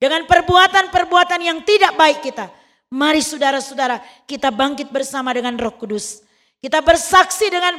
Dengan 0.00 0.26
perbuatan-perbuatan 0.26 1.40
yang 1.44 1.62
tidak 1.62 1.94
baik 1.94 2.18
kita. 2.24 2.50
Mari 2.90 3.22
saudara-saudara 3.22 4.02
kita 4.26 4.50
bangkit 4.50 4.90
bersama 4.90 5.30
dengan 5.30 5.54
roh 5.54 5.70
kudus. 5.78 6.26
Kita 6.58 6.82
bersaksi 6.82 7.46
dengan 7.46 7.78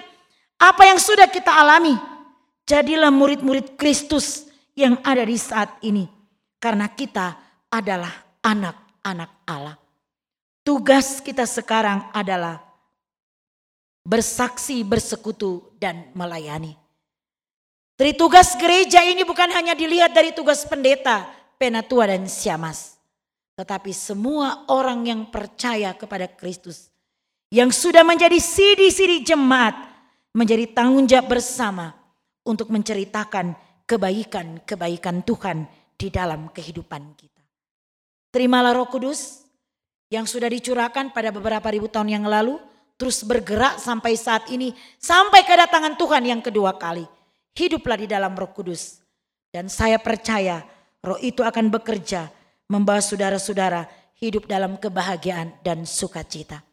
apa 0.55 0.87
yang 0.87 0.95
sudah 0.95 1.27
kita 1.27 1.51
alami. 1.51 1.97
Jadilah 2.63 3.11
murid-murid 3.11 3.75
Kristus 3.75 4.50
yang 4.81 4.97
ada 5.05 5.21
di 5.21 5.37
saat 5.37 5.77
ini. 5.85 6.09
Karena 6.57 6.89
kita 6.89 7.37
adalah 7.69 8.11
anak-anak 8.41 9.31
Allah. 9.45 9.77
Tugas 10.61 11.21
kita 11.21 11.45
sekarang 11.45 12.09
adalah 12.13 12.61
bersaksi, 14.05 14.81
bersekutu, 14.85 15.73
dan 15.77 16.09
melayani. 16.13 16.77
Dari 17.97 18.17
tugas 18.17 18.57
gereja 18.57 19.05
ini 19.05 19.21
bukan 19.21 19.49
hanya 19.53 19.77
dilihat 19.77 20.13
dari 20.13 20.33
tugas 20.33 20.65
pendeta, 20.65 21.29
penatua, 21.61 22.09
dan 22.09 22.25
siamas. 22.25 22.97
Tetapi 23.57 23.93
semua 23.93 24.65
orang 24.69 25.05
yang 25.05 25.21
percaya 25.29 25.93
kepada 25.93 26.25
Kristus. 26.25 26.89
Yang 27.53 27.77
sudah 27.77 28.01
menjadi 28.01 28.41
sidi-sidi 28.41 29.21
jemaat. 29.21 29.77
Menjadi 30.33 30.63
tanggung 30.71 31.05
jawab 31.05 31.37
bersama 31.37 31.91
untuk 32.47 32.71
menceritakan 32.71 33.53
kebaikan-kebaikan 33.91 35.27
Tuhan 35.27 35.67
di 35.99 36.07
dalam 36.07 36.47
kehidupan 36.47 37.03
kita. 37.19 37.43
Terimalah 38.31 38.71
roh 38.71 38.87
kudus 38.87 39.43
yang 40.07 40.23
sudah 40.23 40.47
dicurahkan 40.47 41.11
pada 41.11 41.35
beberapa 41.35 41.67
ribu 41.67 41.91
tahun 41.91 42.15
yang 42.15 42.23
lalu, 42.23 42.55
terus 42.95 43.27
bergerak 43.27 43.83
sampai 43.83 44.15
saat 44.15 44.47
ini, 44.47 44.71
sampai 44.95 45.43
kedatangan 45.43 45.99
Tuhan 45.99 46.23
yang 46.23 46.39
kedua 46.39 46.79
kali. 46.79 47.03
Hiduplah 47.51 47.99
di 47.99 48.07
dalam 48.07 48.31
roh 48.31 48.55
kudus. 48.55 49.03
Dan 49.51 49.67
saya 49.67 49.99
percaya 49.99 50.63
roh 51.03 51.19
itu 51.19 51.43
akan 51.43 51.67
bekerja 51.67 52.31
membawa 52.71 53.03
saudara-saudara 53.03 53.83
hidup 54.23 54.47
dalam 54.47 54.79
kebahagiaan 54.79 55.59
dan 55.59 55.83
sukacita. 55.83 56.63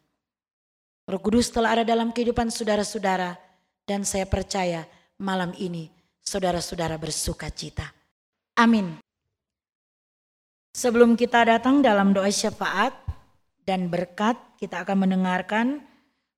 Roh 1.10 1.18
kudus 1.18 1.50
telah 1.50 1.74
ada 1.74 1.82
dalam 1.82 2.14
kehidupan 2.14 2.54
saudara-saudara 2.54 3.34
dan 3.82 4.06
saya 4.06 4.30
percaya 4.30 4.86
malam 5.18 5.50
ini 5.58 5.97
saudara-saudara 6.28 7.00
bersukacita. 7.00 7.88
Amin. 8.60 9.00
Sebelum 10.76 11.16
kita 11.16 11.48
datang 11.48 11.80
dalam 11.80 12.12
doa 12.12 12.28
syafaat 12.28 12.92
dan 13.64 13.88
berkat, 13.88 14.36
kita 14.60 14.84
akan 14.84 15.08
mendengarkan 15.08 15.80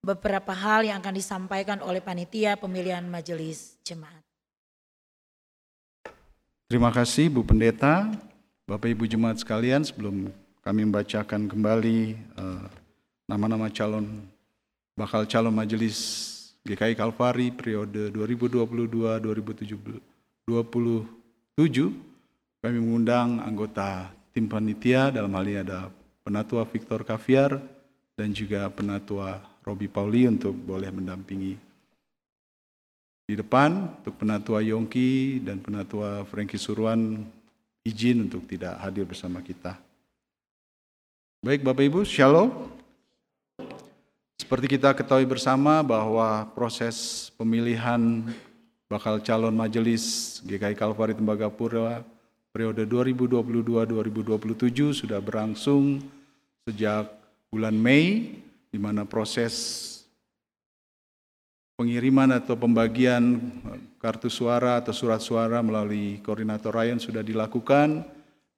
beberapa 0.01 0.55
hal 0.55 0.87
yang 0.87 1.03
akan 1.03 1.15
disampaikan 1.19 1.79
oleh 1.85 2.01
panitia 2.01 2.57
pemilihan 2.57 3.05
majelis 3.05 3.77
jemaat. 3.85 4.23
Terima 6.71 6.95
kasih 6.95 7.29
Bu 7.29 7.43
Pendeta, 7.43 8.07
Bapak 8.65 8.95
Ibu 8.95 9.05
Jemaat 9.11 9.43
sekalian 9.43 9.83
sebelum 9.83 10.31
kami 10.63 10.87
membacakan 10.87 11.51
kembali 11.51 12.15
eh, 12.15 12.65
nama-nama 13.27 13.67
uh, 13.67 13.75
calon 13.75 14.07
bakal 14.95 15.27
calon 15.27 15.51
majelis 15.51 15.99
GKI 16.65 16.93
Kalvari 16.93 17.49
periode 17.57 18.13
2022-2027 18.13 20.45
kami 22.61 22.77
mengundang 22.77 23.41
anggota 23.41 24.13
tim 24.37 24.45
panitia 24.45 25.09
dalam 25.09 25.33
hal 25.33 25.49
ini 25.49 25.65
ada 25.65 25.89
Penatua 26.21 26.69
Victor 26.69 27.01
Kaviar 27.01 27.57
dan 28.13 28.29
juga 28.37 28.69
Penatua 28.69 29.41
Robi 29.65 29.89
Pauli 29.89 30.29
untuk 30.29 30.53
boleh 30.53 30.93
mendampingi 30.93 31.71
di 33.31 33.39
depan 33.39 34.03
untuk 34.03 34.19
penatua 34.19 34.59
Yongki 34.59 35.39
dan 35.47 35.63
penatua 35.63 36.27
Franky 36.27 36.59
Suruan 36.59 37.23
izin 37.87 38.27
untuk 38.27 38.43
tidak 38.51 38.75
hadir 38.83 39.07
bersama 39.07 39.39
kita. 39.39 39.79
Baik 41.39 41.63
Bapak 41.63 41.87
Ibu, 41.87 42.03
Shalom. 42.03 42.80
Seperti 44.51 44.83
kita 44.83 44.91
ketahui 44.99 45.31
bersama 45.31 45.79
bahwa 45.79 46.43
proses 46.59 47.31
pemilihan 47.39 48.03
bakal 48.91 49.23
calon 49.23 49.55
majelis 49.55 50.43
GKI 50.43 50.75
Kalvari 50.75 51.15
Tembagapura 51.15 52.03
periode 52.51 52.83
2022-2027 52.83 55.07
sudah 55.07 55.23
berlangsung 55.23 56.03
sejak 56.67 57.15
bulan 57.47 57.79
Mei 57.79 58.43
di 58.75 58.79
mana 58.83 59.07
proses 59.07 59.87
pengiriman 61.79 62.43
atau 62.43 62.59
pembagian 62.59 63.55
kartu 64.03 64.27
suara 64.27 64.83
atau 64.83 64.91
surat 64.91 65.23
suara 65.23 65.63
melalui 65.63 66.19
koordinator 66.27 66.75
Ryan 66.75 66.99
sudah 66.99 67.23
dilakukan 67.23 68.03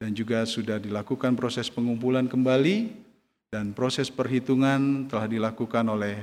dan 0.01 0.09
juga 0.17 0.41
sudah 0.49 0.81
dilakukan 0.81 1.37
proses 1.37 1.69
pengumpulan 1.69 2.25
kembali 2.25 3.02
dan 3.53 3.69
proses 3.69 4.09
perhitungan 4.09 5.05
telah 5.05 5.29
dilakukan 5.29 5.85
oleh 5.85 6.17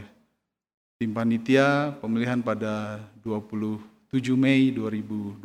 tim 0.98 1.14
panitia 1.14 1.94
pemilihan 2.02 2.42
pada 2.42 2.98
27 3.22 4.34
Mei 4.34 4.74
2022 4.74 5.38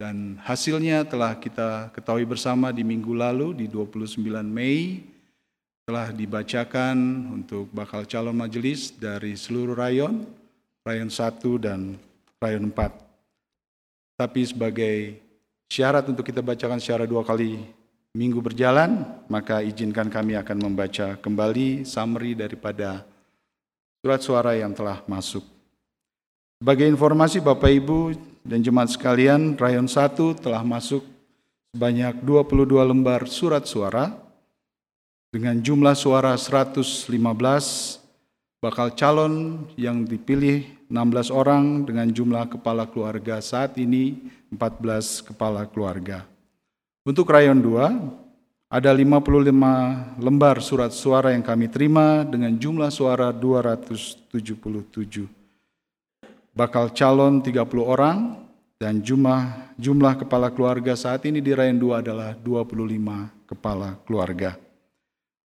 dan 0.00 0.40
hasilnya 0.40 1.04
telah 1.04 1.36
kita 1.36 1.92
ketahui 1.92 2.24
bersama 2.24 2.72
di 2.72 2.80
minggu 2.80 3.12
lalu 3.12 3.52
di 3.52 3.66
29 3.68 4.24
Mei 4.48 5.04
telah 5.84 6.08
dibacakan 6.08 6.96
untuk 7.36 7.68
bakal 7.76 8.08
calon 8.08 8.32
majelis 8.32 8.96
dari 8.96 9.36
seluruh 9.36 9.76
rayon, 9.76 10.24
rayon 10.88 11.12
1 11.12 11.36
dan 11.60 12.00
rayon 12.40 12.72
4. 12.72 14.16
Tapi 14.16 14.40
sebagai 14.48 15.20
syarat 15.68 16.08
untuk 16.08 16.24
kita 16.24 16.40
bacakan 16.40 16.80
secara 16.80 17.04
dua 17.04 17.28
kali 17.28 17.60
minggu 18.10 18.42
berjalan, 18.42 19.06
maka 19.30 19.62
izinkan 19.62 20.10
kami 20.10 20.34
akan 20.34 20.58
membaca 20.58 21.14
kembali 21.18 21.86
summary 21.86 22.34
daripada 22.34 23.06
surat 24.02 24.20
suara 24.20 24.52
yang 24.58 24.74
telah 24.74 25.02
masuk. 25.06 25.46
Sebagai 26.60 26.90
informasi 26.90 27.38
Bapak 27.40 27.70
Ibu 27.70 28.18
dan 28.42 28.60
jemaat 28.60 28.92
sekalian, 28.92 29.54
rayon 29.56 29.86
1 29.86 30.16
telah 30.42 30.60
masuk 30.66 31.06
sebanyak 31.70 32.18
22 32.26 32.66
lembar 32.82 33.30
surat 33.30 33.62
suara, 33.64 34.12
dengan 35.30 35.62
jumlah 35.62 35.94
suara 35.94 36.34
115 36.34 37.06
bakal 38.58 38.90
calon 38.98 39.64
yang 39.78 40.02
dipilih 40.02 40.66
16 40.90 41.30
orang 41.30 41.86
dengan 41.86 42.10
jumlah 42.10 42.50
kepala 42.50 42.90
keluarga 42.90 43.38
saat 43.38 43.78
ini 43.78 44.18
14 44.50 45.30
kepala 45.30 45.70
keluarga. 45.70 46.29
Untuk 47.00 47.32
rayon 47.32 47.64
2 47.64 48.68
ada 48.68 48.92
55 48.92 50.20
lembar 50.20 50.60
surat 50.60 50.92
suara 50.92 51.32
yang 51.32 51.40
kami 51.40 51.72
terima 51.72 52.28
dengan 52.28 52.52
jumlah 52.52 52.92
suara 52.92 53.32
277. 53.32 54.28
Bakal 56.52 56.92
calon 56.92 57.40
30 57.40 57.56
orang 57.80 58.36
dan 58.76 59.00
jumlah 59.00 59.72
jumlah 59.80 60.20
kepala 60.20 60.52
keluarga 60.52 60.92
saat 60.92 61.24
ini 61.24 61.40
di 61.40 61.56
rayon 61.56 61.80
2 61.80 62.04
adalah 62.04 62.36
25 62.36 63.48
kepala 63.48 63.96
keluarga. 64.04 64.60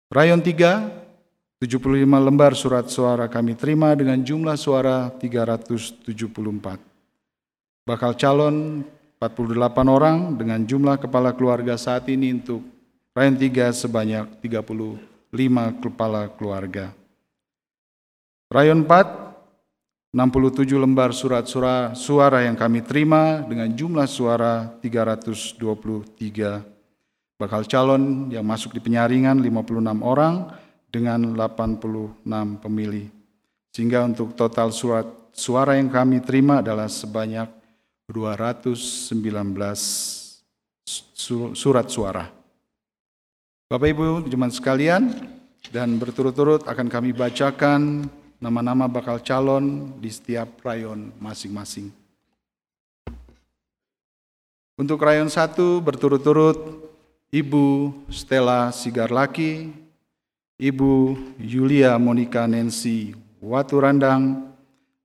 Rayon 0.09 0.41
3, 0.41 1.61
75 1.61 1.69
lembar 2.01 2.57
surat 2.57 2.89
suara 2.89 3.29
kami 3.29 3.61
terima 3.61 3.93
dengan 3.93 4.17
jumlah 4.25 4.57
suara 4.57 5.13
374. 5.21 6.09
Bakal 7.85 8.17
calon 8.17 8.89
48 9.23 9.87
orang 9.87 10.35
dengan 10.35 10.59
jumlah 10.67 10.99
kepala 10.99 11.31
keluarga 11.31 11.79
saat 11.79 12.11
ini 12.11 12.35
untuk 12.35 12.67
Rayon 13.15 13.39
3 13.39 13.71
sebanyak 13.71 14.25
35 14.43 14.99
kepala 15.79 16.27
keluarga. 16.35 16.91
Rayon 18.51 18.83
4, 18.83 20.11
67 20.11 20.75
lembar 20.75 21.15
surat 21.15 21.47
suara, 21.47 21.95
suara 21.95 22.43
yang 22.43 22.59
kami 22.59 22.83
terima 22.83 23.47
dengan 23.47 23.71
jumlah 23.71 24.11
suara 24.11 24.75
323 24.83 26.73
Bakal 27.39 27.67
calon 27.67 28.31
yang 28.31 28.47
masuk 28.47 28.75
di 28.75 28.81
penyaringan 28.83 29.39
56 29.39 30.03
orang 30.03 30.51
dengan 30.91 31.27
86 31.35 32.23
pemilih. 32.63 33.11
Sehingga 33.75 34.07
untuk 34.07 34.35
total 34.39 34.71
surat 34.71 35.07
suara 35.35 35.75
yang 35.75 35.91
kami 35.91 36.23
terima 36.23 36.63
adalah 36.63 36.87
sebanyak 36.87 37.62
219 38.13 39.17
surat 41.57 41.89
suara. 41.89 42.29
Bapak 43.73 43.89
Ibu, 43.89 44.29
jemaat 44.29 44.53
sekalian, 44.53 45.09
dan 45.73 45.97
berturut-turut 45.97 46.69
akan 46.69 46.93
kami 46.93 47.17
bacakan 47.17 48.05
nama-nama 48.37 48.85
bakal 48.85 49.17
calon 49.25 49.97
di 49.97 50.13
setiap 50.13 50.61
rayon 50.61 51.09
masing-masing. 51.17 51.89
Untuk 54.77 55.01
rayon 55.01 55.33
satu 55.33 55.81
berturut-turut 55.81 56.85
Ibu 57.33 57.97
Stella 58.13 58.69
Sigarlaki, 58.75 59.73
Ibu 60.61 61.17
Yulia 61.41 61.97
Monica 61.97 62.45
Nancy 62.45 63.17
Waturandang, 63.41 64.53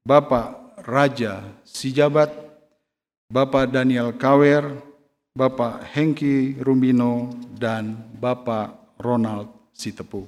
Bapak 0.04 0.76
Raja 0.84 1.46
Sijabat, 1.64 2.47
Bapak 3.28 3.76
Daniel 3.76 4.16
Kawer, 4.16 4.72
Bapak 5.36 5.84
Hengki 5.92 6.56
Rumbino, 6.64 7.28
dan 7.60 8.00
Bapak 8.16 8.96
Ronald 9.04 9.52
Sitepu. 9.76 10.24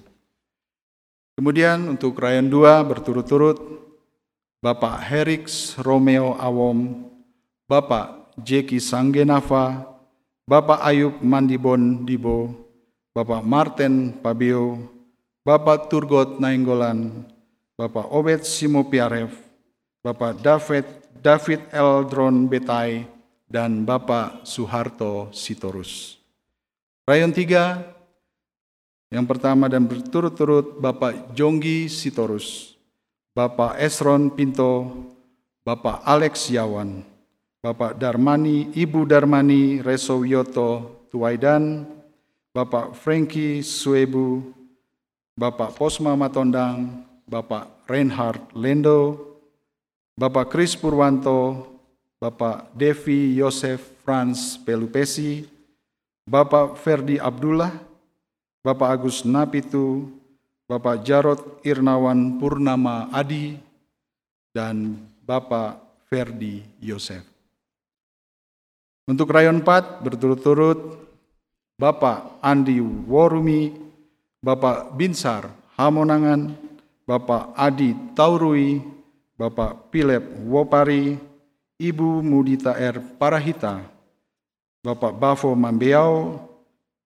Kemudian 1.40 1.88
untuk 1.88 2.20
rayon 2.20 2.52
dua 2.52 2.84
berturut-turut, 2.84 3.56
Bapak 4.60 5.00
Herix 5.08 5.80
Romeo 5.80 6.36
Awom, 6.36 7.08
Bapak 7.72 8.36
Jeki 8.44 8.84
Sanggenafa, 8.84 9.88
Bapak 10.44 10.84
Ayub 10.84 11.24
Mandibon 11.24 12.04
Dibo, 12.04 12.52
Bapak 13.16 13.40
Martin 13.48 14.12
Pabio, 14.20 14.76
Bapak 15.48 15.88
Turgot 15.88 16.44
Nainggolan, 16.44 17.24
Bapak 17.80 18.12
Obed 18.12 18.44
Simo 18.44 18.84
Piarev, 18.92 19.32
Bapak 20.04 20.44
David 20.44 20.84
David 21.20 21.72
Eldron 21.76 22.48
Betai, 22.48 23.20
dan 23.50 23.82
Bapak 23.84 24.46
Suharto 24.46 25.34
Sitorus. 25.34 26.22
Rayon 27.10 27.34
tiga, 27.34 27.82
yang 29.10 29.26
pertama 29.26 29.66
dan 29.66 29.90
berturut-turut 29.90 30.78
Bapak 30.78 31.34
Jonggi 31.34 31.90
Sitorus, 31.90 32.78
Bapak 33.34 33.82
Esron 33.82 34.30
Pinto, 34.30 34.86
Bapak 35.66 36.06
Alex 36.06 36.54
Yawan, 36.54 37.02
Bapak 37.58 37.98
Darmani, 37.98 38.70
Ibu 38.78 39.10
Darmani 39.10 39.82
Resowiyoto 39.82 41.02
Tuwaidan, 41.10 41.90
Bapak 42.54 42.94
Franky 42.94 43.66
Suebu, 43.66 44.46
Bapak 45.34 45.74
Posma 45.74 46.14
Matondang, 46.14 47.02
Bapak 47.26 47.90
Reinhard 47.90 48.46
Lendo, 48.54 49.29
Bapak 50.20 50.52
Kris 50.52 50.76
Purwanto, 50.76 51.64
Bapak 52.20 52.76
Devi 52.76 53.40
Yosef 53.40 53.80
Franz 54.04 54.60
Pelupesi, 54.60 55.48
Bapak 56.28 56.76
Ferdi 56.76 57.16
Abdullah, 57.16 57.72
Bapak 58.60 59.00
Agus 59.00 59.24
Napitu, 59.24 60.12
Bapak 60.68 61.08
Jarod 61.08 61.40
Irnawan 61.64 62.36
Purnama 62.36 63.08
Adi, 63.16 63.56
dan 64.52 65.00
Bapak 65.24 65.80
Ferdi 66.12 66.68
Yosef. 66.84 67.24
Untuk 69.08 69.32
rayon 69.32 69.64
4 69.64 70.04
berturut-turut 70.04 71.00
Bapak 71.80 72.44
Andi 72.44 72.84
Worumi, 72.84 73.72
Bapak 74.44 75.00
Binsar 75.00 75.48
Hamonangan, 75.80 76.60
Bapak 77.08 77.56
Adi 77.56 77.96
Taurui, 78.20 78.99
Bapak 79.40 79.88
Philip 79.88 80.20
Wopari, 80.52 81.16
Ibu 81.80 82.20
Mudita 82.20 82.76
R. 82.76 83.00
Parahita, 83.16 83.80
Bapak 84.84 85.16
Bavo 85.16 85.56
Mambeau, 85.56 86.44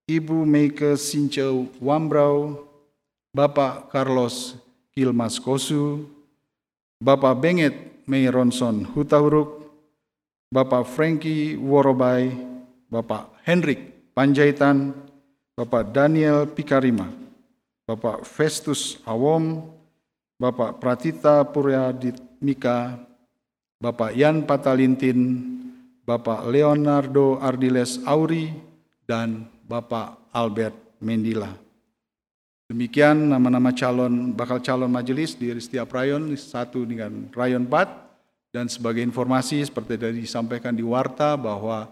Ibu 0.09 0.41
Meike 0.41 0.97
Sinceu 0.97 1.69
Wambrau, 1.77 2.57
Bapak 3.29 3.93
Carlos 3.93 4.57
Kilmas 4.97 5.37
Kosu, 5.37 6.09
Bapak 6.97 7.37
Benget 7.37 7.77
Mei 8.09 8.25
Ronson 8.25 8.81
Hutahuruk, 8.81 9.69
Bapak 10.49 10.89
Frankie 10.89 11.53
Worobai, 11.53 12.33
Bapak 12.89 13.29
Hendrik 13.45 14.09
Panjaitan, 14.17 14.89
Bapak 15.53 15.93
Daniel 15.93 16.49
Pikarima, 16.49 17.13
Bapak 17.85 18.25
Festus 18.25 18.97
Awom, 19.05 19.69
Bapak 20.41 20.81
Pratita 20.81 21.45
Puryaditmika, 22.43 22.99
Bapak 23.79 24.11
Yan 24.19 24.43
Patalintin, 24.43 25.39
Bapak 26.03 26.43
Leonardo 26.51 27.39
Ardiles 27.39 28.03
Auri, 28.03 28.51
dan 29.07 29.47
Bapak 29.63 30.19
Albert 30.35 30.75
Mendila. 30.99 31.55
Demikian 32.67 33.31
nama-nama 33.31 33.71
calon 33.71 34.35
bakal 34.35 34.59
calon 34.59 34.91
majelis 34.91 35.39
di 35.39 35.55
setiap 35.55 35.95
rayon 35.95 36.35
satu 36.35 36.83
dengan 36.83 37.31
rayon 37.31 37.63
4 37.63 38.51
dan 38.51 38.67
sebagai 38.67 38.99
informasi 38.99 39.63
seperti 39.63 39.95
tadi 39.95 40.19
disampaikan 40.23 40.75
di 40.75 40.83
warta 40.83 41.39
bahwa 41.39 41.87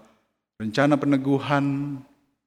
rencana 0.59 0.99
peneguhan 0.99 1.95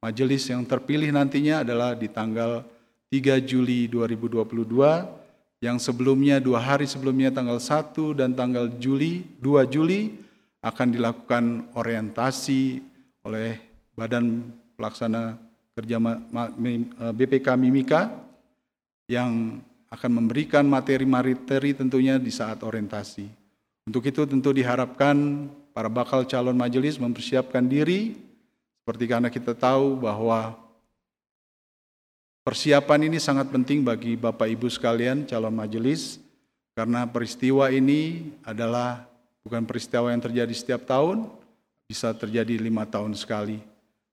majelis 0.04 0.44
yang 0.52 0.60
terpilih 0.68 1.08
nantinya 1.08 1.64
adalah 1.64 1.96
di 1.96 2.08
tanggal 2.12 2.64
3 3.08 3.40
Juli 3.44 3.88
2022 3.88 5.23
yang 5.64 5.80
sebelumnya 5.80 6.44
dua 6.44 6.60
hari 6.60 6.84
sebelumnya 6.84 7.32
tanggal 7.32 7.56
1 7.56 7.96
dan 8.20 8.36
tanggal 8.36 8.68
Juli 8.76 9.24
2 9.40 9.64
Juli 9.72 10.12
akan 10.60 10.88
dilakukan 10.92 11.72
orientasi 11.72 12.84
oleh 13.24 13.56
Badan 13.96 14.44
Pelaksana 14.76 15.40
Kerja 15.72 15.96
BPK 17.16 17.56
Mimika 17.56 18.12
yang 19.08 19.56
akan 19.88 20.10
memberikan 20.20 20.68
materi-materi 20.68 21.72
tentunya 21.72 22.20
di 22.20 22.28
saat 22.28 22.60
orientasi. 22.60 23.24
Untuk 23.88 24.04
itu 24.04 24.28
tentu 24.28 24.52
diharapkan 24.52 25.48
para 25.72 25.88
bakal 25.88 26.28
calon 26.28 26.56
majelis 26.56 27.00
mempersiapkan 27.00 27.64
diri 27.64 28.20
seperti 28.84 29.04
karena 29.08 29.32
kita 29.32 29.56
tahu 29.56 29.96
bahwa 29.96 30.60
Persiapan 32.44 33.08
ini 33.08 33.16
sangat 33.16 33.48
penting 33.48 33.80
bagi 33.80 34.20
Bapak 34.20 34.44
Ibu 34.44 34.68
sekalian 34.68 35.24
calon 35.24 35.56
majelis 35.56 36.20
karena 36.76 37.08
peristiwa 37.08 37.72
ini 37.72 38.36
adalah 38.44 39.08
bukan 39.40 39.64
peristiwa 39.64 40.12
yang 40.12 40.20
terjadi 40.20 40.52
setiap 40.52 40.84
tahun, 40.84 41.24
bisa 41.88 42.12
terjadi 42.12 42.60
lima 42.60 42.84
tahun 42.84 43.16
sekali. 43.16 43.64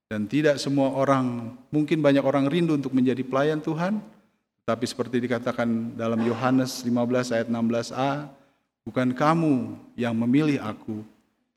Dan 0.08 0.32
tidak 0.32 0.64
semua 0.64 0.96
orang, 0.96 1.60
mungkin 1.76 2.00
banyak 2.00 2.24
orang 2.24 2.48
rindu 2.48 2.80
untuk 2.80 2.96
menjadi 2.96 3.20
pelayan 3.20 3.60
Tuhan, 3.60 4.00
tapi 4.64 4.88
seperti 4.88 5.20
dikatakan 5.20 6.00
dalam 6.00 6.24
Yohanes 6.24 6.88
15 6.88 7.36
ayat 7.36 7.52
16a, 7.52 8.32
bukan 8.88 9.12
kamu 9.12 9.76
yang 10.00 10.16
memilih 10.16 10.64
aku, 10.64 11.04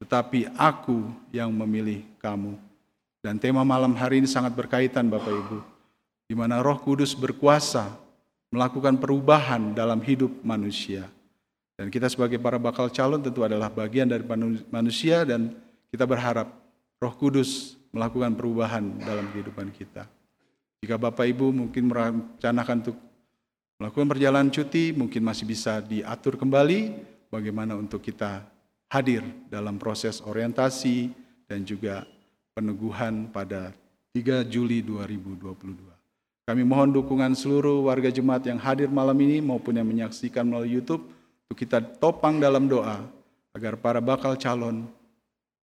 tetapi 0.02 0.50
aku 0.58 1.06
yang 1.30 1.54
memilih 1.54 2.02
kamu. 2.18 2.58
Dan 3.22 3.38
tema 3.38 3.62
malam 3.62 3.94
hari 3.94 4.18
ini 4.18 4.26
sangat 4.26 4.58
berkaitan 4.58 5.06
Bapak 5.06 5.30
Ibu 5.30 5.73
di 6.24 6.34
mana 6.36 6.64
Roh 6.64 6.80
Kudus 6.80 7.12
berkuasa 7.12 7.92
melakukan 8.48 8.96
perubahan 8.96 9.74
dalam 9.74 9.98
hidup 10.00 10.30
manusia. 10.46 11.10
Dan 11.74 11.90
kita 11.90 12.06
sebagai 12.06 12.38
para 12.38 12.54
bakal 12.54 12.86
calon 12.86 13.18
tentu 13.18 13.42
adalah 13.42 13.66
bagian 13.66 14.06
dari 14.06 14.22
manusia 14.70 15.26
dan 15.26 15.50
kita 15.90 16.06
berharap 16.06 16.46
Roh 17.02 17.14
Kudus 17.18 17.74
melakukan 17.90 18.34
perubahan 18.38 18.82
dalam 19.02 19.26
kehidupan 19.34 19.74
kita. 19.74 20.06
Jika 20.82 21.00
Bapak 21.00 21.26
Ibu 21.26 21.50
mungkin 21.50 21.90
merencanakan 21.90 22.76
untuk 22.84 22.98
melakukan 23.80 24.08
perjalanan 24.10 24.50
cuti, 24.52 24.94
mungkin 24.94 25.22
masih 25.24 25.46
bisa 25.48 25.82
diatur 25.82 26.38
kembali 26.38 26.94
bagaimana 27.32 27.74
untuk 27.74 28.02
kita 28.04 28.46
hadir 28.92 29.26
dalam 29.50 29.74
proses 29.80 30.22
orientasi 30.22 31.10
dan 31.50 31.66
juga 31.66 32.06
peneguhan 32.54 33.30
pada 33.34 33.74
3 34.14 34.46
Juli 34.46 34.78
2022. 34.82 35.93
Kami 36.44 36.60
mohon 36.60 36.92
dukungan 36.92 37.32
seluruh 37.32 37.88
warga 37.88 38.12
jemaat 38.12 38.44
yang 38.44 38.60
hadir 38.60 38.92
malam 38.92 39.16
ini 39.16 39.40
maupun 39.40 39.80
yang 39.80 39.88
menyaksikan 39.88 40.44
melalui 40.44 40.76
YouTube 40.76 41.08
untuk 41.48 41.56
kita 41.56 41.80
topang 41.80 42.36
dalam 42.36 42.68
doa 42.68 43.00
agar 43.56 43.80
para 43.80 44.00
bakal 44.04 44.36
calon 44.36 44.84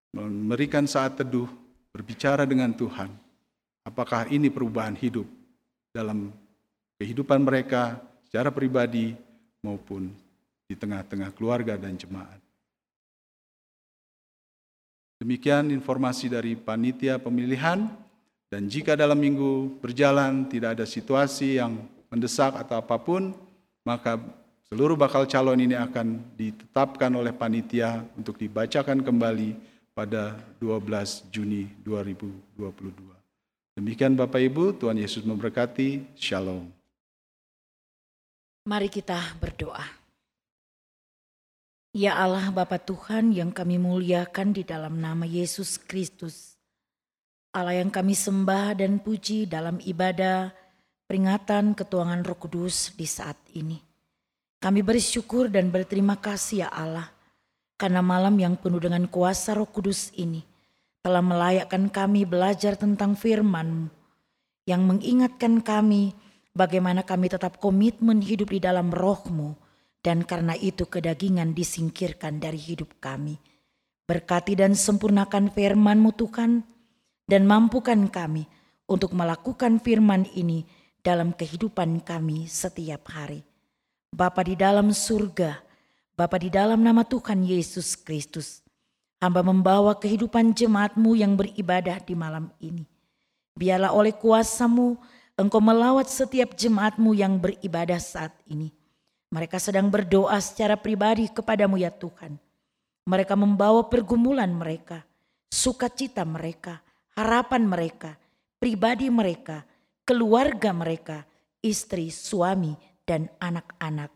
memberikan 0.10 0.90
saat 0.90 1.22
teduh 1.22 1.46
berbicara 1.94 2.50
dengan 2.50 2.74
Tuhan. 2.74 3.14
Apakah 3.86 4.26
ini 4.34 4.50
perubahan 4.50 4.98
hidup 4.98 5.30
dalam 5.94 6.34
kehidupan 6.98 7.42
mereka 7.46 8.02
secara 8.26 8.50
pribadi 8.50 9.14
maupun 9.62 10.10
di 10.66 10.74
tengah-tengah 10.80 11.36
keluarga 11.36 11.76
dan 11.76 12.00
jemaat. 12.00 12.40
Demikian 15.20 15.70
informasi 15.70 16.32
dari 16.32 16.58
panitia 16.58 17.22
pemilihan. 17.22 17.86
Dan 18.52 18.68
jika 18.68 19.00
dalam 19.00 19.16
minggu 19.16 19.80
berjalan 19.80 20.44
tidak 20.52 20.76
ada 20.76 20.84
situasi 20.84 21.56
yang 21.56 21.88
mendesak 22.12 22.52
atau 22.60 22.84
apa 22.84 23.00
pun, 23.00 23.32
maka 23.88 24.20
seluruh 24.68 25.00
bakal 25.00 25.24
calon 25.24 25.56
ini 25.56 25.80
akan 25.80 26.20
ditetapkan 26.36 27.16
oleh 27.16 27.32
panitia 27.32 28.04
untuk 28.20 28.36
dibacakan 28.36 29.08
kembali 29.08 29.56
pada 29.96 30.36
12 30.60 31.32
Juni 31.32 31.72
2022. 31.80 33.80
Demikian 33.80 34.20
Bapak 34.20 34.44
Ibu, 34.44 34.76
Tuhan 34.76 35.00
Yesus 35.00 35.24
memberkati. 35.24 36.20
Shalom. 36.20 36.68
Mari 38.68 38.92
kita 38.92 39.32
berdoa. 39.40 39.88
Ya 41.96 42.20
Allah 42.20 42.52
Bapa 42.52 42.76
Tuhan 42.84 43.32
yang 43.32 43.56
kami 43.56 43.80
muliakan 43.80 44.52
di 44.52 44.68
dalam 44.68 45.00
nama 45.00 45.24
Yesus 45.24 45.80
Kristus. 45.80 46.60
Allah 47.52 47.84
yang 47.84 47.92
kami 47.92 48.16
sembah 48.16 48.80
dan 48.80 49.04
puji 49.04 49.44
dalam 49.44 49.76
ibadah 49.84 50.56
peringatan 51.04 51.76
ketuangan 51.76 52.24
Roh 52.24 52.40
Kudus 52.40 52.96
di 52.96 53.04
saat 53.04 53.36
ini. 53.52 53.76
Kami 54.64 54.80
bersyukur 54.80 55.52
dan 55.52 55.68
berterima 55.68 56.16
kasih 56.16 56.64
ya 56.64 56.70
Allah, 56.72 57.12
karena 57.76 58.00
malam 58.00 58.40
yang 58.40 58.56
penuh 58.56 58.80
dengan 58.80 59.04
kuasa 59.12 59.52
Roh 59.52 59.68
Kudus 59.68 60.16
ini 60.16 60.48
telah 61.04 61.20
melayakkan 61.20 61.92
kami 61.92 62.24
belajar 62.24 62.80
tentang 62.80 63.20
firman 63.20 63.92
yang 64.64 64.88
mengingatkan 64.88 65.60
kami 65.60 66.16
bagaimana 66.56 67.04
kami 67.04 67.28
tetap 67.28 67.60
komitmen 67.60 68.24
hidup 68.24 68.54
di 68.56 68.64
dalam 68.64 68.96
rohmu 68.96 69.60
dan 70.00 70.24
karena 70.24 70.56
itu 70.56 70.88
kedagingan 70.88 71.52
disingkirkan 71.52 72.40
dari 72.40 72.58
hidup 72.58 72.96
kami. 73.04 73.36
Berkati 74.08 74.56
dan 74.56 74.72
sempurnakan 74.72 75.52
firman-Mu 75.52 76.12
Tuhan, 76.16 76.64
dan 77.28 77.50
mampukan 77.50 78.10
kami 78.10 78.46
untuk 78.90 79.16
melakukan 79.16 79.80
firman 79.80 80.28
ini 80.36 80.68
dalam 81.02 81.34
kehidupan 81.34 82.02
kami 82.06 82.46
setiap 82.46 83.10
hari. 83.10 83.42
Bapa 84.12 84.44
di 84.44 84.60
dalam 84.60 84.92
surga, 84.92 85.64
Bapa 86.14 86.38
di 86.38 86.52
dalam 86.52 86.84
nama 86.84 87.08
Tuhan 87.08 87.42
Yesus 87.48 87.96
Kristus, 87.96 88.62
hamba 89.24 89.42
membawa 89.42 89.96
kehidupan 89.96 90.52
jemaatmu 90.52 91.16
yang 91.16 91.40
beribadah 91.40 92.04
di 92.04 92.14
malam 92.14 92.52
ini. 92.60 92.84
Biarlah 93.56 93.96
oleh 93.96 94.12
kuasamu 94.12 95.00
engkau 95.40 95.64
melawat 95.64 96.12
setiap 96.12 96.54
jemaatmu 96.54 97.16
yang 97.16 97.40
beribadah 97.40 97.98
saat 97.98 98.36
ini. 98.52 98.70
Mereka 99.32 99.64
sedang 99.64 99.88
berdoa 99.88 100.36
secara 100.44 100.76
pribadi 100.76 101.32
kepadamu 101.32 101.80
ya 101.80 101.88
Tuhan. 101.88 102.36
Mereka 103.08 103.34
membawa 103.40 103.88
pergumulan 103.88 104.52
mereka, 104.52 105.08
sukacita 105.48 106.28
mereka, 106.28 106.84
harapan 107.16 107.68
mereka, 107.68 108.18
pribadi 108.58 109.12
mereka, 109.12 109.64
keluarga 110.06 110.72
mereka, 110.72 111.24
istri, 111.62 112.10
suami, 112.12 112.74
dan 113.06 113.28
anak-anak. 113.42 114.12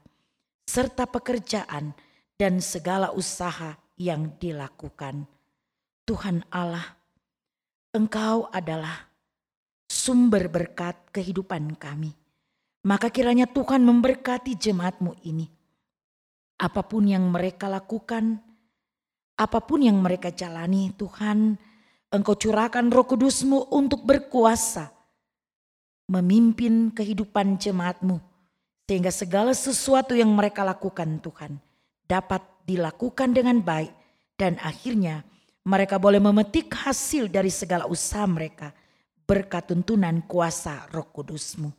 serta 0.65 1.05
pekerjaan 1.05 1.93
dan 2.41 2.57
segala 2.57 3.13
usaha 3.13 3.77
yang 4.01 4.33
dilakukan. 4.41 5.29
Tuhan 6.09 6.41
Allah, 6.49 6.97
Engkau 7.93 8.49
adalah 8.49 9.07
sumber 9.85 10.49
berkat 10.51 10.97
kehidupan 11.13 11.77
kami. 11.79 12.11
Maka 12.85 13.09
kiranya 13.09 13.49
Tuhan 13.49 13.81
memberkati 13.81 14.53
jemaatmu 14.57 15.25
ini. 15.25 15.49
Apa 16.61 16.85
pun 16.85 17.09
yang 17.09 17.29
mereka 17.29 17.65
lakukan, 17.65 18.41
apa 19.35 19.59
pun 19.65 19.81
yang 19.81 19.97
mereka 20.01 20.29
jalani, 20.29 20.93
Tuhan, 20.93 21.57
Engkau 22.15 22.39
curahkan 22.39 22.87
roh 22.87 23.03
kudusmu 23.03 23.67
untuk 23.75 24.07
berkuasa, 24.07 24.89
memimpin 26.07 26.95
kehidupan 26.95 27.59
jemaatmu, 27.59 28.23
sehingga 28.87 29.11
segala 29.11 29.51
sesuatu 29.51 30.15
yang 30.15 30.31
mereka 30.31 30.63
lakukan 30.63 31.19
Tuhan 31.19 31.59
dapat 32.07 32.39
dilakukan 32.63 33.35
dengan 33.35 33.59
baik 33.59 33.91
dan 34.39 34.55
akhirnya 34.63 35.27
mereka 35.65 35.97
boleh 35.97 36.21
memetik 36.21 36.71
hasil 36.71 37.27
dari 37.27 37.49
segala 37.49 37.89
usaha 37.89 38.23
mereka 38.29 38.71
berkat 39.25 39.73
tuntunan 39.73 40.21
kuasa 40.23 40.85
roh 40.93 41.09
kudusmu. 41.09 41.73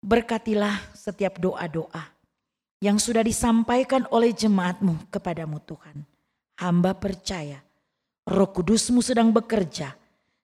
Berkatilah 0.00 0.96
setiap 0.96 1.36
doa-doa 1.36 2.16
yang 2.80 2.96
sudah 2.96 3.20
disampaikan 3.20 4.08
oleh 4.08 4.32
jemaatmu 4.32 5.12
kepadamu 5.12 5.60
Tuhan. 5.62 6.06
Hamba 6.58 6.96
percaya 6.96 7.67
roh 8.28 8.52
kudusmu 8.52 9.00
sedang 9.00 9.32
bekerja 9.32 9.96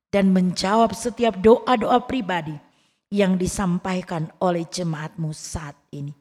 dan 0.09 0.32
menjawab 0.32 0.97
setiap 0.97 1.37
doa-doa 1.37 2.09
pribadi 2.09 2.57
yang 3.12 3.37
disampaikan 3.37 4.32
oleh 4.41 4.64
jemaatmu 4.64 5.30
saat 5.30 5.76
ini. 5.93 6.16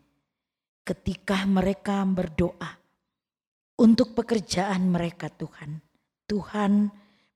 Ketika 0.83 1.47
mereka 1.47 2.03
berdoa 2.03 2.83
untuk 3.79 4.13
pekerjaan 4.13 4.91
mereka 4.91 5.31
Tuhan. 5.31 5.81
Tuhan 6.29 6.91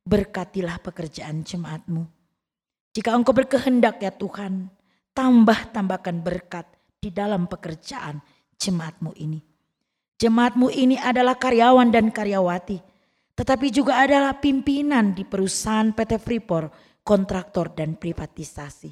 berkatilah 0.07 0.79
pekerjaan 0.79 1.43
jemaatmu. 1.43 2.07
Jika 2.93 3.13
engkau 3.13 3.35
berkehendak 3.35 4.01
ya 4.01 4.11
Tuhan, 4.13 4.71
tambah-tambahkan 5.13 6.17
berkat 6.23 6.65
di 6.97 7.13
dalam 7.13 7.45
pekerjaan 7.45 8.23
jemaatmu 8.57 9.13
ini. 9.19 9.43
Jemaatmu 10.17 10.73
ini 10.73 10.97
adalah 10.97 11.37
karyawan 11.37 11.93
dan 11.93 12.09
karyawati, 12.09 12.81
tetapi 13.37 13.69
juga 13.69 14.01
adalah 14.01 14.41
pimpinan 14.41 15.13
di 15.13 15.21
perusahaan 15.21 15.93
PT 15.93 16.17
Freeport, 16.17 16.73
kontraktor 17.05 17.69
dan 17.69 17.93
privatisasi. 17.93 18.89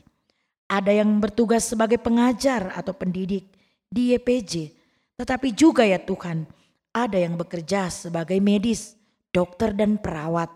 Ada 0.70 1.02
yang 1.02 1.18
bertugas 1.18 1.66
sebagai 1.66 1.98
pengajar 1.98 2.70
atau 2.78 2.94
pendidik 2.94 3.50
di 3.90 4.14
YPJ, 4.14 4.70
tetapi 5.18 5.58
juga 5.58 5.82
ya 5.82 5.98
Tuhan, 5.98 6.46
ada 6.94 7.18
yang 7.18 7.42
bekerja 7.42 7.90
sebagai 7.90 8.38
medis, 8.38 8.94
dokter 9.34 9.74
dan 9.74 9.98
perawat, 9.98 10.54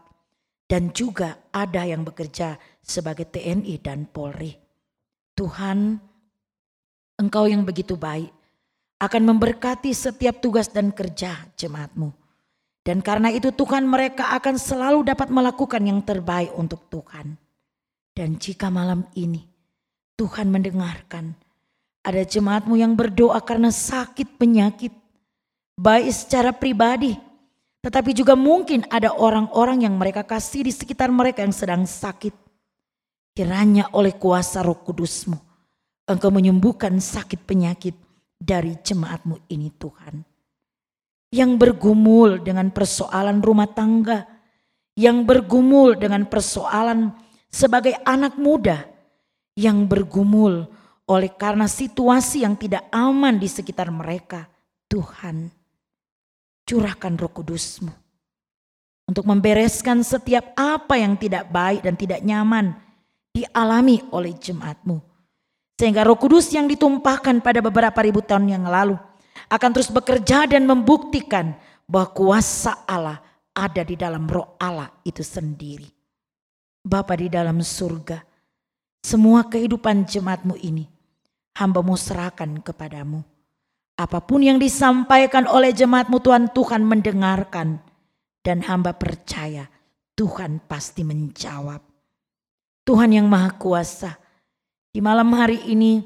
dan 0.70 0.94
juga 0.94 1.50
ada 1.50 1.82
yang 1.82 2.06
bekerja 2.06 2.62
sebagai 2.86 3.26
TNI 3.26 3.76
dan 3.82 4.06
Polri. 4.06 4.54
Tuhan, 5.34 5.98
Engkau 7.20 7.50
yang 7.50 7.66
begitu 7.66 7.98
baik 7.98 8.32
akan 9.02 9.24
memberkati 9.34 9.92
setiap 9.92 10.40
tugas 10.40 10.70
dan 10.70 10.94
kerja 10.94 11.36
jemaatmu. 11.58 12.19
Dan 12.90 13.06
karena 13.06 13.30
itu 13.30 13.54
Tuhan 13.54 13.86
mereka 13.86 14.34
akan 14.34 14.58
selalu 14.58 15.06
dapat 15.06 15.30
melakukan 15.30 15.86
yang 15.86 16.02
terbaik 16.02 16.50
untuk 16.58 16.90
Tuhan. 16.90 17.38
Dan 18.18 18.42
jika 18.42 18.74
malam 18.74 19.06
ini 19.14 19.46
Tuhan 20.18 20.50
mendengarkan 20.50 21.38
ada 22.02 22.26
jemaatmu 22.26 22.74
yang 22.82 22.98
berdoa 22.98 23.38
karena 23.46 23.70
sakit 23.70 24.42
penyakit, 24.42 24.90
baik 25.78 26.10
secara 26.10 26.50
pribadi 26.50 27.30
tetapi 27.80 28.12
juga 28.12 28.36
mungkin 28.36 28.84
ada 28.92 29.16
orang-orang 29.16 29.88
yang 29.88 29.96
mereka 29.96 30.28
kasih 30.28 30.68
di 30.68 30.72
sekitar 30.76 31.08
mereka 31.08 31.48
yang 31.48 31.56
sedang 31.56 31.88
sakit. 31.88 32.36
Kiranya 33.32 33.88
oleh 33.96 34.20
kuasa 34.20 34.60
roh 34.60 34.84
kudusmu, 34.84 35.40
engkau 36.04 36.28
menyembuhkan 36.28 37.00
sakit 37.00 37.48
penyakit 37.48 37.96
dari 38.36 38.76
jemaatmu 38.84 39.48
ini 39.48 39.72
Tuhan. 39.80 40.29
Yang 41.30 41.52
bergumul 41.62 42.42
dengan 42.42 42.74
persoalan 42.74 43.38
rumah 43.46 43.70
tangga, 43.70 44.26
yang 44.98 45.24
bergumul 45.24 45.94
dengan 45.96 46.26
persoalan 46.26 47.14
sebagai 47.48 47.94
anak 48.02 48.36
muda, 48.36 48.84
yang 49.54 49.86
bergumul 49.86 50.66
oleh 51.10 51.32
karena 51.34 51.66
situasi 51.66 52.46
yang 52.46 52.54
tidak 52.60 52.86
aman 52.94 53.38
di 53.42 53.50
sekitar 53.50 53.90
mereka. 53.90 54.46
Tuhan, 54.90 55.54
curahkan 56.66 57.14
roh 57.18 57.34
kudusmu. 57.34 57.94
Untuk 59.10 59.26
membereskan 59.26 60.06
setiap 60.06 60.54
apa 60.54 61.02
yang 61.02 61.18
tidak 61.18 61.50
baik 61.50 61.82
dan 61.82 61.98
tidak 61.98 62.22
nyaman 62.22 62.78
dialami 63.34 64.06
oleh 64.14 64.38
jemaatmu. 64.38 65.02
Sehingga 65.82 66.06
roh 66.06 66.18
kudus 66.18 66.54
yang 66.54 66.70
ditumpahkan 66.70 67.42
pada 67.42 67.58
beberapa 67.62 67.98
ribu 68.06 68.22
tahun 68.22 68.54
yang 68.54 68.66
lalu 68.70 68.98
akan 69.48 69.70
terus 69.72 69.88
bekerja 69.88 70.50
dan 70.50 70.68
membuktikan 70.68 71.56
bahwa 71.88 72.12
kuasa 72.12 72.84
Allah 72.84 73.24
ada 73.56 73.82
di 73.88 73.96
dalam 73.96 74.28
roh 74.28 74.60
Allah 74.60 74.92
itu 75.08 75.24
sendiri. 75.24 75.88
Bapa 76.84 77.16
di 77.16 77.28
dalam 77.28 77.60
surga, 77.60 78.20
semua 79.04 79.48
kehidupan 79.48 80.04
jemaatmu 80.04 80.56
ini 80.60 80.88
hamba 81.60 81.84
mau 81.84 82.00
serahkan 82.00 82.64
kepadamu. 82.64 83.24
Apa 84.00 84.24
pun 84.24 84.40
yang 84.40 84.56
disampaikan 84.56 85.44
oleh 85.44 85.76
jemaatmu 85.76 86.24
Tuhan, 86.24 86.56
Tuhan 86.56 86.88
mendengarkan. 86.88 87.84
Dan 88.40 88.64
hamba 88.64 88.96
percaya 88.96 89.68
Tuhan 90.16 90.64
pasti 90.64 91.04
menjawab. 91.04 91.84
Tuhan 92.88 93.12
yang 93.12 93.28
maha 93.28 93.52
kuasa. 93.60 94.16
Di 94.96 95.04
malam 95.04 95.28
hari 95.36 95.60
ini 95.68 96.00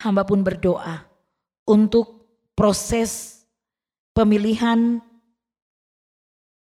hamba 0.00 0.24
pun 0.24 0.40
berdoa 0.40 1.11
untuk 1.66 2.26
proses 2.56 3.42
pemilihan 4.12 5.00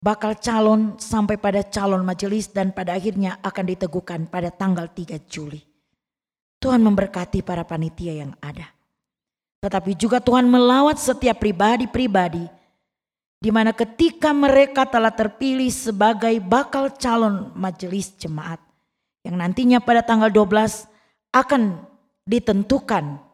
bakal 0.02 0.38
calon 0.38 1.02
sampai 1.02 1.42
pada 1.42 1.66
calon 1.66 2.06
majelis 2.06 2.54
dan 2.54 2.70
pada 2.70 2.94
akhirnya 2.94 3.42
akan 3.42 3.66
diteguhkan 3.66 4.30
pada 4.30 4.54
tanggal 4.54 4.86
3 4.94 5.18
Juli. 5.26 5.62
Tuhan 6.62 6.82
memberkati 6.82 7.42
para 7.42 7.66
panitia 7.66 8.26
yang 8.26 8.34
ada. 8.42 8.70
Tetapi 9.66 9.98
juga 9.98 10.22
Tuhan 10.22 10.46
melawat 10.46 11.02
setiap 11.02 11.42
pribadi-pribadi 11.42 12.46
di 13.42 13.50
mana 13.50 13.74
ketika 13.74 14.30
mereka 14.30 14.86
telah 14.86 15.10
terpilih 15.10 15.70
sebagai 15.74 16.38
bakal 16.42 16.94
calon 16.94 17.54
majelis 17.58 18.14
jemaat 18.18 18.62
yang 19.26 19.42
nantinya 19.42 19.82
pada 19.82 20.06
tanggal 20.06 20.30
12 20.30 20.86
akan 21.34 21.82
ditentukan 22.30 23.25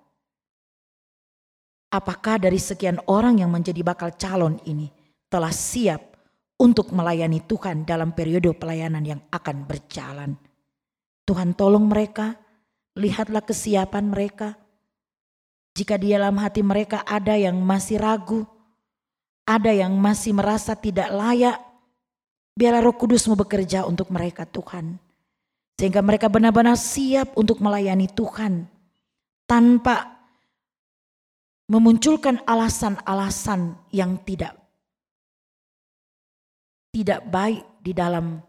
apakah 1.91 2.39
dari 2.39 2.57
sekian 2.57 2.97
orang 3.11 3.43
yang 3.43 3.51
menjadi 3.51 3.83
bakal 3.83 4.15
calon 4.15 4.57
ini 4.63 4.89
telah 5.27 5.51
siap 5.51 6.15
untuk 6.57 6.95
melayani 6.95 7.43
Tuhan 7.43 7.83
dalam 7.83 8.15
periode 8.15 8.55
pelayanan 8.55 9.03
yang 9.03 9.21
akan 9.29 9.67
berjalan. 9.67 10.31
Tuhan 11.27 11.53
tolong 11.53 11.85
mereka, 11.85 12.39
lihatlah 12.95 13.43
kesiapan 13.43 14.09
mereka, 14.09 14.55
jika 15.71 15.95
di 15.95 16.11
dalam 16.11 16.35
hati 16.35 16.59
mereka 16.61 17.01
ada 17.07 17.39
yang 17.39 17.55
masih 17.59 17.97
ragu, 17.97 18.43
ada 19.47 19.71
yang 19.71 19.95
masih 19.95 20.35
merasa 20.35 20.75
tidak 20.75 21.07
layak, 21.09 21.57
biarlah 22.53 22.83
roh 22.83 22.95
kudusmu 22.95 23.39
bekerja 23.39 23.87
untuk 23.87 24.11
mereka 24.11 24.43
Tuhan. 24.43 24.99
Sehingga 25.79 26.03
mereka 26.05 26.29
benar-benar 26.29 26.77
siap 26.77 27.33
untuk 27.39 27.57
melayani 27.63 28.05
Tuhan. 28.11 28.69
Tanpa 29.49 30.20
memunculkan 31.71 32.43
alasan-alasan 32.43 33.79
yang 33.95 34.19
tidak 34.27 34.59
tidak 36.91 37.23
baik 37.31 37.63
di 37.79 37.95
dalam 37.95 38.43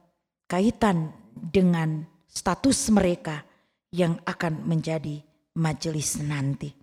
kaitan 0.51 1.15
dengan 1.31 2.03
status 2.27 2.91
mereka 2.91 3.47
yang 3.95 4.19
akan 4.27 4.67
menjadi 4.67 5.23
majelis 5.55 6.19
nanti. 6.19 6.75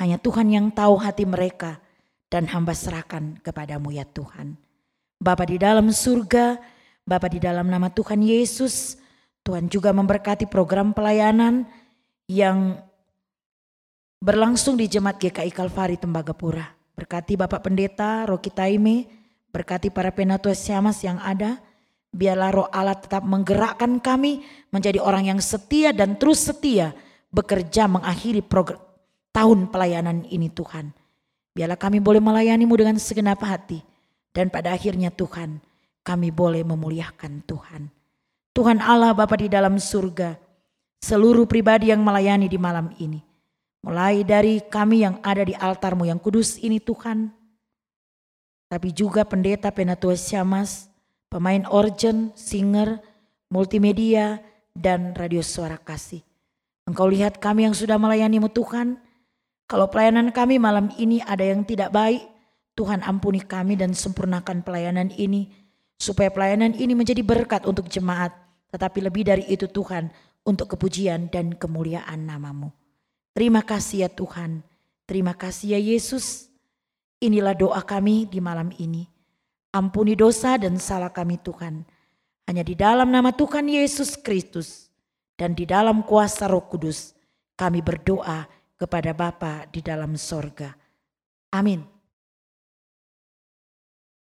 Hanya 0.00 0.16
Tuhan 0.16 0.48
yang 0.48 0.72
tahu 0.72 0.96
hati 0.96 1.28
mereka 1.28 1.76
dan 2.32 2.48
hamba 2.48 2.72
serahkan 2.72 3.36
kepadamu 3.44 3.92
ya 3.92 4.08
Tuhan. 4.08 4.56
Bapa 5.20 5.44
di 5.44 5.60
dalam 5.60 5.92
surga, 5.92 6.56
Bapa 7.04 7.28
di 7.28 7.42
dalam 7.42 7.68
nama 7.68 7.92
Tuhan 7.92 8.24
Yesus, 8.24 8.96
Tuhan 9.44 9.68
juga 9.68 9.92
memberkati 9.92 10.48
program 10.48 10.96
pelayanan 10.96 11.68
yang 12.30 12.87
berlangsung 14.18 14.74
di 14.74 14.90
Jemaat 14.90 15.22
GKI 15.22 15.50
Kalvari 15.54 15.96
Tembagapura. 15.98 16.66
Berkati 16.98 17.38
Bapak 17.38 17.62
Pendeta 17.62 18.26
Roki 18.26 18.50
Taime, 18.50 19.06
berkati 19.54 19.94
para 19.94 20.10
penatua 20.10 20.54
siamas 20.58 20.98
yang 21.06 21.22
ada, 21.22 21.62
biarlah 22.10 22.50
roh 22.50 22.68
Allah 22.74 22.98
tetap 22.98 23.22
menggerakkan 23.22 24.02
kami 24.02 24.42
menjadi 24.74 24.98
orang 24.98 25.30
yang 25.30 25.40
setia 25.40 25.94
dan 25.94 26.18
terus 26.18 26.42
setia 26.42 26.90
bekerja 27.30 27.86
mengakhiri 27.86 28.42
program 28.42 28.82
tahun 29.30 29.70
pelayanan 29.70 30.26
ini 30.26 30.50
Tuhan. 30.50 30.90
Biarlah 31.54 31.78
kami 31.78 32.02
boleh 32.02 32.18
melayanimu 32.18 32.74
dengan 32.74 32.98
segenap 32.98 33.38
hati. 33.46 33.82
Dan 34.34 34.50
pada 34.54 34.70
akhirnya 34.70 35.10
Tuhan, 35.10 35.58
kami 36.06 36.30
boleh 36.30 36.62
memuliakan 36.62 37.42
Tuhan. 37.42 37.90
Tuhan 38.54 38.78
Allah 38.78 39.10
Bapa 39.14 39.34
di 39.34 39.50
dalam 39.50 39.78
surga, 39.78 40.38
seluruh 41.02 41.46
pribadi 41.46 41.90
yang 41.90 42.02
melayani 42.02 42.46
di 42.46 42.58
malam 42.58 42.94
ini. 43.02 43.27
Mulai 43.88 44.20
dari 44.20 44.60
kami 44.60 45.00
yang 45.00 45.16
ada 45.24 45.40
di 45.48 45.56
altarmu 45.56 46.04
yang 46.04 46.20
kudus 46.20 46.60
ini 46.60 46.76
Tuhan. 46.76 47.32
Tapi 48.68 48.92
juga 48.92 49.24
pendeta 49.24 49.72
Penatua 49.72 50.12
Syamas, 50.12 50.92
pemain 51.32 51.64
organ, 51.72 52.28
singer, 52.36 53.00
multimedia, 53.48 54.44
dan 54.76 55.16
radio 55.16 55.40
suara 55.40 55.80
kasih. 55.80 56.20
Engkau 56.84 57.08
lihat 57.08 57.40
kami 57.40 57.64
yang 57.64 57.72
sudah 57.72 57.96
melayanimu 57.96 58.52
Tuhan. 58.52 59.00
Kalau 59.64 59.88
pelayanan 59.88 60.36
kami 60.36 60.60
malam 60.60 60.92
ini 61.00 61.24
ada 61.24 61.48
yang 61.48 61.64
tidak 61.64 61.88
baik, 61.88 62.28
Tuhan 62.76 63.00
ampuni 63.00 63.40
kami 63.40 63.80
dan 63.80 63.96
sempurnakan 63.96 64.68
pelayanan 64.68 65.08
ini. 65.16 65.48
Supaya 65.96 66.28
pelayanan 66.28 66.76
ini 66.76 66.92
menjadi 66.92 67.24
berkat 67.24 67.64
untuk 67.64 67.88
jemaat. 67.88 68.36
Tetapi 68.68 69.00
lebih 69.00 69.24
dari 69.32 69.48
itu 69.48 69.64
Tuhan, 69.64 70.12
untuk 70.44 70.76
kepujian 70.76 71.32
dan 71.32 71.56
kemuliaan 71.56 72.28
namamu. 72.28 72.77
Terima 73.38 73.62
kasih 73.62 74.02
ya 74.02 74.10
Tuhan. 74.10 74.66
Terima 75.06 75.30
kasih 75.30 75.78
ya 75.78 75.80
Yesus. 75.94 76.50
Inilah 77.22 77.54
doa 77.54 77.78
kami 77.86 78.26
di 78.26 78.42
malam 78.42 78.74
ini. 78.82 79.06
Ampuni 79.70 80.18
dosa 80.18 80.58
dan 80.58 80.74
salah 80.82 81.14
kami 81.14 81.38
Tuhan. 81.38 81.86
Hanya 82.50 82.66
di 82.66 82.74
dalam 82.74 83.14
nama 83.14 83.30
Tuhan 83.30 83.70
Yesus 83.70 84.18
Kristus 84.18 84.90
dan 85.38 85.54
di 85.54 85.70
dalam 85.70 86.02
kuasa 86.02 86.50
Roh 86.50 86.66
Kudus 86.66 87.14
kami 87.54 87.78
berdoa 87.78 88.42
kepada 88.74 89.14
Bapa 89.14 89.70
di 89.70 89.86
dalam 89.86 90.18
sorga. 90.18 90.74
Amin. 91.54 91.86